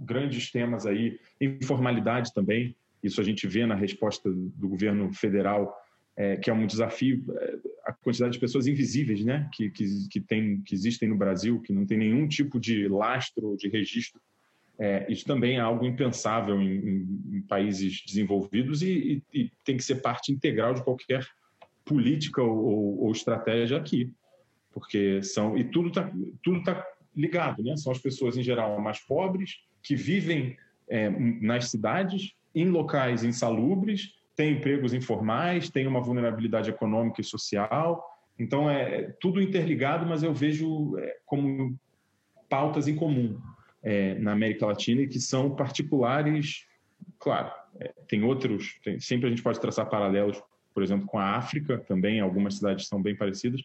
grandes 0.00 0.50
temas 0.50 0.86
aí, 0.86 1.20
informalidade 1.38 2.32
também, 2.32 2.74
isso 3.02 3.20
a 3.20 3.24
gente 3.24 3.46
vê 3.46 3.66
na 3.66 3.74
resposta 3.74 4.30
do 4.30 4.68
governo 4.68 5.12
federal, 5.12 5.74
é, 6.16 6.36
que 6.36 6.50
é 6.50 6.52
um 6.52 6.66
desafio, 6.66 7.24
é, 7.36 7.58
a 7.86 7.92
quantidade 7.92 8.34
de 8.34 8.38
pessoas 8.38 8.66
invisíveis 8.66 9.24
né, 9.24 9.48
que, 9.52 9.70
que, 9.70 10.08
que, 10.08 10.20
tem, 10.20 10.60
que 10.60 10.74
existem 10.74 11.08
no 11.08 11.16
Brasil, 11.16 11.60
que 11.60 11.72
não 11.72 11.86
tem 11.86 11.98
nenhum 11.98 12.28
tipo 12.28 12.60
de 12.60 12.88
lastro, 12.88 13.56
de 13.56 13.68
registro. 13.68 14.20
É, 14.78 15.10
isso 15.12 15.26
também 15.26 15.56
é 15.56 15.60
algo 15.60 15.84
impensável 15.84 16.60
em, 16.60 16.76
em, 16.76 17.36
em 17.36 17.42
países 17.42 18.02
desenvolvidos 18.06 18.82
e, 18.82 19.22
e, 19.32 19.40
e, 19.40 19.52
tem 19.64 19.76
que 19.76 19.84
ser 19.84 19.96
parte 19.96 20.32
integral 20.32 20.72
de 20.74 20.82
qualquer 20.82 21.26
política 21.84 22.42
ou, 22.42 22.64
ou, 22.64 23.00
ou 23.02 23.12
estratégia 23.12 23.76
aqui, 23.76 24.10
porque 24.72 25.22
são 25.22 25.58
e 25.58 25.64
tudo 25.64 25.88
está 25.88 26.10
tudo 26.42 26.62
tá 26.62 26.82
ligado, 27.14 27.62
né? 27.62 27.76
São 27.76 27.92
as 27.92 27.98
pessoas 27.98 28.38
em 28.38 28.42
geral 28.42 28.80
mais 28.80 29.00
pobres 29.00 29.58
que 29.82 29.94
vivem 29.94 30.56
é, 30.88 31.10
nas 31.10 31.70
cidades 31.70 32.34
em 32.54 32.68
locais 32.68 33.24
insalubres, 33.24 34.14
tem 34.34 34.54
empregos 34.54 34.94
informais, 34.94 35.68
tem 35.68 35.86
uma 35.86 36.00
vulnerabilidade 36.00 36.70
econômica 36.70 37.20
e 37.20 37.24
social. 37.24 38.04
Então, 38.38 38.70
é, 38.70 38.94
é 38.94 39.02
tudo 39.20 39.40
interligado, 39.40 40.06
mas 40.06 40.22
eu 40.22 40.32
vejo 40.32 40.96
é, 40.98 41.18
como 41.26 41.78
pautas 42.48 42.88
em 42.88 42.96
comum 42.96 43.38
é, 43.82 44.14
na 44.14 44.32
América 44.32 44.66
Latina 44.66 45.02
e 45.02 45.08
que 45.08 45.20
são 45.20 45.54
particulares. 45.54 46.66
Claro, 47.18 47.52
é, 47.78 47.92
tem 48.08 48.22
outros, 48.22 48.78
tem, 48.82 48.98
sempre 48.98 49.26
a 49.26 49.30
gente 49.30 49.42
pode 49.42 49.60
traçar 49.60 49.88
paralelos, 49.88 50.42
por 50.72 50.82
exemplo, 50.82 51.06
com 51.06 51.18
a 51.18 51.36
África 51.36 51.78
também, 51.78 52.20
algumas 52.20 52.56
cidades 52.56 52.86
são 52.86 53.02
bem 53.02 53.14
parecidas, 53.14 53.60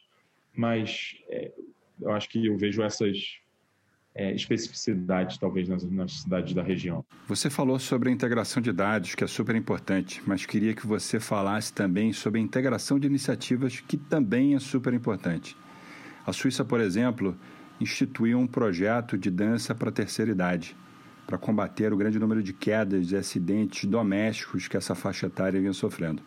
mas 0.54 1.16
é, 1.30 1.52
eu 2.02 2.12
acho 2.12 2.30
que 2.30 2.46
eu 2.46 2.58
vejo 2.58 2.82
essas 2.82 3.40
é, 4.16 4.34
especificidades, 4.34 5.38
talvez, 5.38 5.68
nas, 5.68 5.84
nas, 5.84 6.22
cidades 6.22 6.54
da 6.54 6.64
região. 6.64 7.04
Você 7.28 7.50
falou 7.50 7.78
sobre 7.78 8.10
a 8.10 8.12
integração 8.14 8.62
de 8.62 8.72
dados, 8.72 9.14
que 9.14 9.24
é 9.26 9.28
super 9.28 9.56
importante, 9.56 10.24
mas 10.26 10.46
queria 10.46 10.74
que 10.74 10.88
você 10.88 11.20
falasse 11.20 11.74
também 11.74 12.14
sobre 12.14 12.40
a 12.40 12.44
integração 12.44 12.98
de 12.98 13.08
iniciativas, 13.08 13.82
que 13.82 13.98
também 13.98 14.56
é 14.56 14.60
super 14.60 14.94
importante. 14.94 15.58
A 16.26 16.32
Suíça, 16.32 16.64
por 16.64 16.80
exemplo, 16.80 17.38
instituiu 17.80 18.40
um 18.40 18.48
projeto 18.48 19.18
de 19.18 19.30
dança 19.30 19.76
para 19.76 19.90
a 19.90 19.92
terceira 19.92 20.32
idade, 20.32 20.78
para 21.28 21.38
combater 21.38 21.92
o 21.92 21.98
grande 21.98 22.18
número 22.18 22.42
de 22.42 22.54
quedas 22.54 23.12
e 23.12 23.18
acidentes 23.18 23.90
domésticos 23.90 24.70
que 24.70 24.78
essa 24.78 24.96
faixa 24.96 25.28
etária 25.28 25.60
vinha 25.60 25.74
sofrendo. 25.74 26.24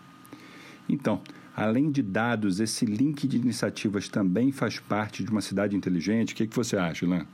Então, 0.87 1.23
além 1.57 1.91
de 1.91 2.03
dados, 2.03 2.61
esse 2.61 2.85
link 2.85 3.27
de 3.27 3.39
iniciativas 3.39 4.09
também 4.09 4.53
faz 4.53 4.79
parte 4.79 5.25
de 5.25 5.31
uma 5.31 5.41
cidade 5.41 5.75
inteligente? 5.75 6.35
O 6.35 6.37
que, 6.37 6.47
que 6.47 6.57
você 6.57 6.77
acha, 6.77 7.07
Ilan? 7.07 7.27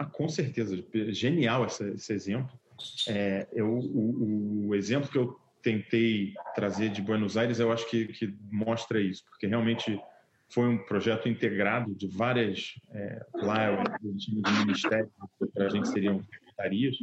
Ah, 0.00 0.06
com 0.06 0.30
certeza, 0.30 0.82
genial 1.08 1.66
esse, 1.66 1.86
esse 1.90 2.14
exemplo. 2.14 2.58
É, 3.06 3.46
eu, 3.52 3.68
o, 3.68 4.68
o, 4.68 4.74
exemplo 4.74 5.10
que 5.10 5.18
eu 5.18 5.38
tentei 5.60 6.32
trazer 6.54 6.88
de 6.88 7.02
Buenos 7.02 7.36
Aires, 7.36 7.60
eu 7.60 7.70
acho 7.70 7.86
que, 7.90 8.06
que 8.06 8.34
mostra 8.50 8.98
isso, 8.98 9.22
porque 9.26 9.46
realmente 9.46 10.00
foi 10.48 10.68
um 10.68 10.78
projeto 10.78 11.28
integrado 11.28 11.94
de 11.94 12.06
várias, 12.06 12.80
é, 12.94 13.26
lá 13.34 13.66
eu 14.02 14.16
time 14.16 14.40
de 14.40 14.52
ministério, 14.60 15.10
para 15.52 15.66
a 15.66 15.68
gente 15.68 15.90
seriam 15.90 16.22
secretarias, 16.22 16.96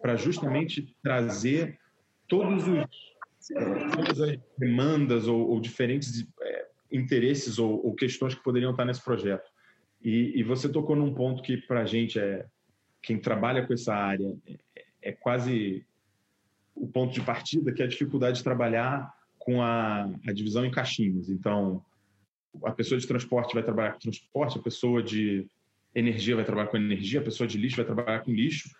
para 0.00 0.14
justamente 0.14 0.94
trazer 1.02 1.76
todos 2.28 2.68
os, 2.68 3.56
é, 3.56 3.88
todas 3.96 4.20
as 4.20 4.38
demandas 4.56 5.26
ou, 5.26 5.48
ou 5.48 5.60
diferentes 5.60 6.24
é, 6.40 6.68
interesses 6.92 7.58
ou, 7.58 7.84
ou 7.84 7.96
questões 7.96 8.32
que 8.32 8.44
poderiam 8.44 8.70
estar 8.70 8.84
nesse 8.84 9.02
projeto. 9.02 9.50
E, 10.02 10.38
e 10.38 10.42
você 10.42 10.68
tocou 10.68 10.94
num 10.94 11.12
ponto 11.12 11.42
que, 11.42 11.56
para 11.56 11.80
a 11.80 11.86
gente, 11.86 12.18
é 12.18 12.46
quem 13.02 13.18
trabalha 13.18 13.66
com 13.66 13.72
essa 13.72 13.94
área, 13.94 14.36
é, 14.46 14.84
é, 15.02 15.12
quase 15.12 15.84
o 16.74 16.86
ponto 16.86 17.12
de 17.12 17.20
partida, 17.20 17.72
que 17.72 17.82
é 17.82 17.84
a 17.84 17.88
dificuldade 17.88 18.38
de 18.38 18.44
trabalhar 18.44 19.12
com 19.38 19.62
a, 19.62 20.04
a 20.26 20.32
divisão 20.32 20.64
em 20.64 20.70
caixinhas. 20.70 21.28
Então, 21.28 21.84
a 22.64 22.72
pessoa 22.72 22.98
de 22.98 23.06
transporte 23.06 23.54
vai 23.54 23.62
trabalhar 23.62 23.92
com 23.92 23.98
transporte, 23.98 24.58
a 24.58 24.62
pessoa 24.62 25.02
de 25.02 25.46
energia 25.94 26.36
vai 26.36 26.44
trabalhar 26.44 26.68
com 26.68 26.76
energia, 26.76 27.20
a 27.20 27.24
pessoa 27.24 27.46
de 27.46 27.58
lixo 27.58 27.76
vai 27.76 27.84
trabalhar 27.84 28.20
com 28.20 28.30
lixo. 28.30 28.70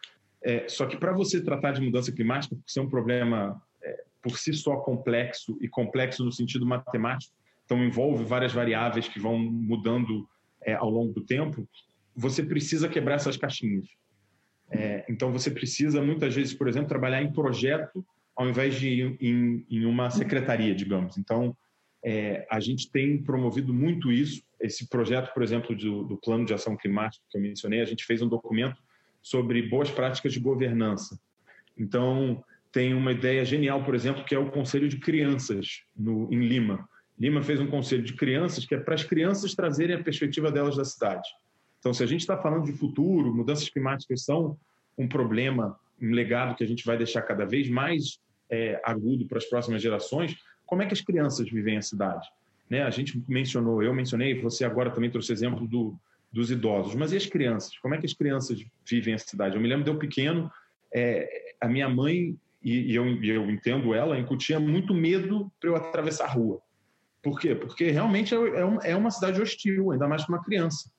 É, 0.42 0.68
só 0.68 0.86
que 0.86 0.96
para 0.96 1.12
você 1.12 1.42
tratar 1.42 1.72
de 1.72 1.80
mudança 1.80 2.12
climática, 2.12 2.56
isso 2.66 2.78
é 2.78 2.82
um 2.82 2.88
problema 2.88 3.60
é, 3.82 4.04
por 4.22 4.38
si 4.38 4.52
só 4.52 4.76
complexo 4.76 5.58
e 5.60 5.68
complexo 5.68 6.24
no 6.24 6.32
sentido 6.32 6.64
matemático, 6.64 7.34
então 7.64 7.82
envolve 7.84 8.24
várias 8.24 8.52
variáveis 8.52 9.08
que 9.08 9.18
vão 9.18 9.38
mudando 9.38 10.28
é, 10.68 10.74
ao 10.74 10.90
longo 10.90 11.12
do 11.12 11.24
tempo, 11.24 11.68
você 12.14 12.42
precisa 12.42 12.88
quebrar 12.88 13.14
essas 13.14 13.36
caixinhas. 13.36 13.86
É, 14.70 15.06
então, 15.08 15.32
você 15.32 15.50
precisa, 15.50 16.02
muitas 16.02 16.34
vezes, 16.34 16.52
por 16.52 16.68
exemplo, 16.68 16.88
trabalhar 16.88 17.22
em 17.22 17.32
projeto 17.32 18.04
ao 18.36 18.48
invés 18.48 18.78
de 18.78 19.16
em, 19.20 19.66
em 19.68 19.84
uma 19.84 20.10
secretaria, 20.10 20.74
digamos. 20.74 21.18
Então, 21.18 21.56
é, 22.04 22.46
a 22.48 22.60
gente 22.60 22.88
tem 22.90 23.20
promovido 23.20 23.74
muito 23.74 24.12
isso. 24.12 24.42
Esse 24.60 24.88
projeto, 24.88 25.32
por 25.34 25.42
exemplo, 25.42 25.74
do, 25.74 26.04
do 26.04 26.16
Plano 26.16 26.44
de 26.44 26.54
Ação 26.54 26.76
Climática 26.76 27.24
que 27.28 27.36
eu 27.36 27.42
mencionei, 27.42 27.80
a 27.80 27.84
gente 27.84 28.04
fez 28.04 28.22
um 28.22 28.28
documento 28.28 28.80
sobre 29.20 29.62
boas 29.62 29.90
práticas 29.90 30.32
de 30.32 30.38
governança. 30.38 31.18
Então, 31.76 32.44
tem 32.70 32.94
uma 32.94 33.10
ideia 33.10 33.44
genial, 33.44 33.82
por 33.84 33.94
exemplo, 33.94 34.24
que 34.24 34.34
é 34.34 34.38
o 34.38 34.50
Conselho 34.50 34.88
de 34.88 34.98
Crianças 34.98 35.82
no, 35.96 36.32
em 36.32 36.40
Lima. 36.46 36.88
Lima 37.18 37.42
fez 37.42 37.60
um 37.60 37.66
conselho 37.66 38.02
de 38.02 38.14
crianças 38.14 38.64
que 38.64 38.74
é 38.74 38.78
para 38.78 38.94
as 38.94 39.04
crianças 39.04 39.54
trazerem 39.54 39.96
a 39.96 40.02
perspectiva 40.02 40.52
delas 40.52 40.76
da 40.76 40.84
cidade. 40.84 41.28
Então, 41.78 41.92
se 41.92 42.02
a 42.02 42.06
gente 42.06 42.20
está 42.20 42.36
falando 42.36 42.64
de 42.64 42.72
futuro, 42.72 43.34
mudanças 43.34 43.68
climáticas 43.68 44.24
são 44.24 44.56
um 44.96 45.08
problema, 45.08 45.78
um 46.00 46.10
legado 46.10 46.56
que 46.56 46.64
a 46.64 46.66
gente 46.66 46.84
vai 46.84 46.96
deixar 46.96 47.22
cada 47.22 47.44
vez 47.44 47.68
mais 47.68 48.18
é, 48.50 48.80
agudo 48.84 49.26
para 49.26 49.38
as 49.38 49.44
próximas 49.44 49.82
gerações, 49.82 50.36
como 50.66 50.82
é 50.82 50.86
que 50.86 50.94
as 50.94 51.00
crianças 51.00 51.48
vivem 51.48 51.76
a 51.76 51.82
cidade? 51.82 52.26
Né? 52.68 52.82
A 52.82 52.90
gente 52.90 53.22
mencionou, 53.28 53.82
eu 53.82 53.94
mencionei, 53.94 54.40
você 54.40 54.64
agora 54.64 54.90
também 54.90 55.10
trouxe 55.10 55.32
exemplo 55.32 55.66
do, 55.66 55.96
dos 56.32 56.50
idosos, 56.50 56.94
mas 56.94 57.12
e 57.12 57.16
as 57.16 57.26
crianças? 57.26 57.76
Como 57.78 57.94
é 57.94 57.98
que 57.98 58.06
as 58.06 58.12
crianças 58.12 58.62
vivem 58.88 59.14
a 59.14 59.18
cidade? 59.18 59.56
Eu 59.56 59.60
me 59.60 59.68
lembro 59.68 59.84
de 59.84 59.90
eu 59.90 59.98
pequeno, 59.98 60.50
é, 60.92 61.54
a 61.60 61.68
minha 61.68 61.88
mãe, 61.88 62.36
e, 62.62 62.92
e 62.92 62.94
eu, 62.94 63.06
eu 63.22 63.50
entendo 63.50 63.94
ela, 63.94 64.18
incutia 64.18 64.58
muito 64.58 64.92
medo 64.92 65.50
para 65.60 65.70
eu 65.70 65.76
atravessar 65.76 66.24
a 66.26 66.32
rua. 66.32 66.60
Por 67.22 67.38
quê? 67.40 67.54
Porque 67.54 67.90
realmente 67.90 68.34
é, 68.34 68.38
é, 68.38 68.90
é 68.92 68.96
uma 68.96 69.10
cidade 69.10 69.40
hostil, 69.40 69.90
ainda 69.90 70.06
mais 70.06 70.24
para 70.24 70.36
uma 70.36 70.44
criança. 70.44 70.90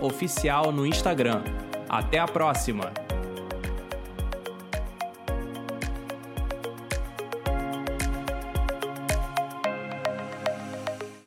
Oficial 0.01 0.71
no 0.71 0.85
Instagram. 0.85 1.41
Até 1.89 2.19
a 2.19 2.25
próxima! 2.25 3.02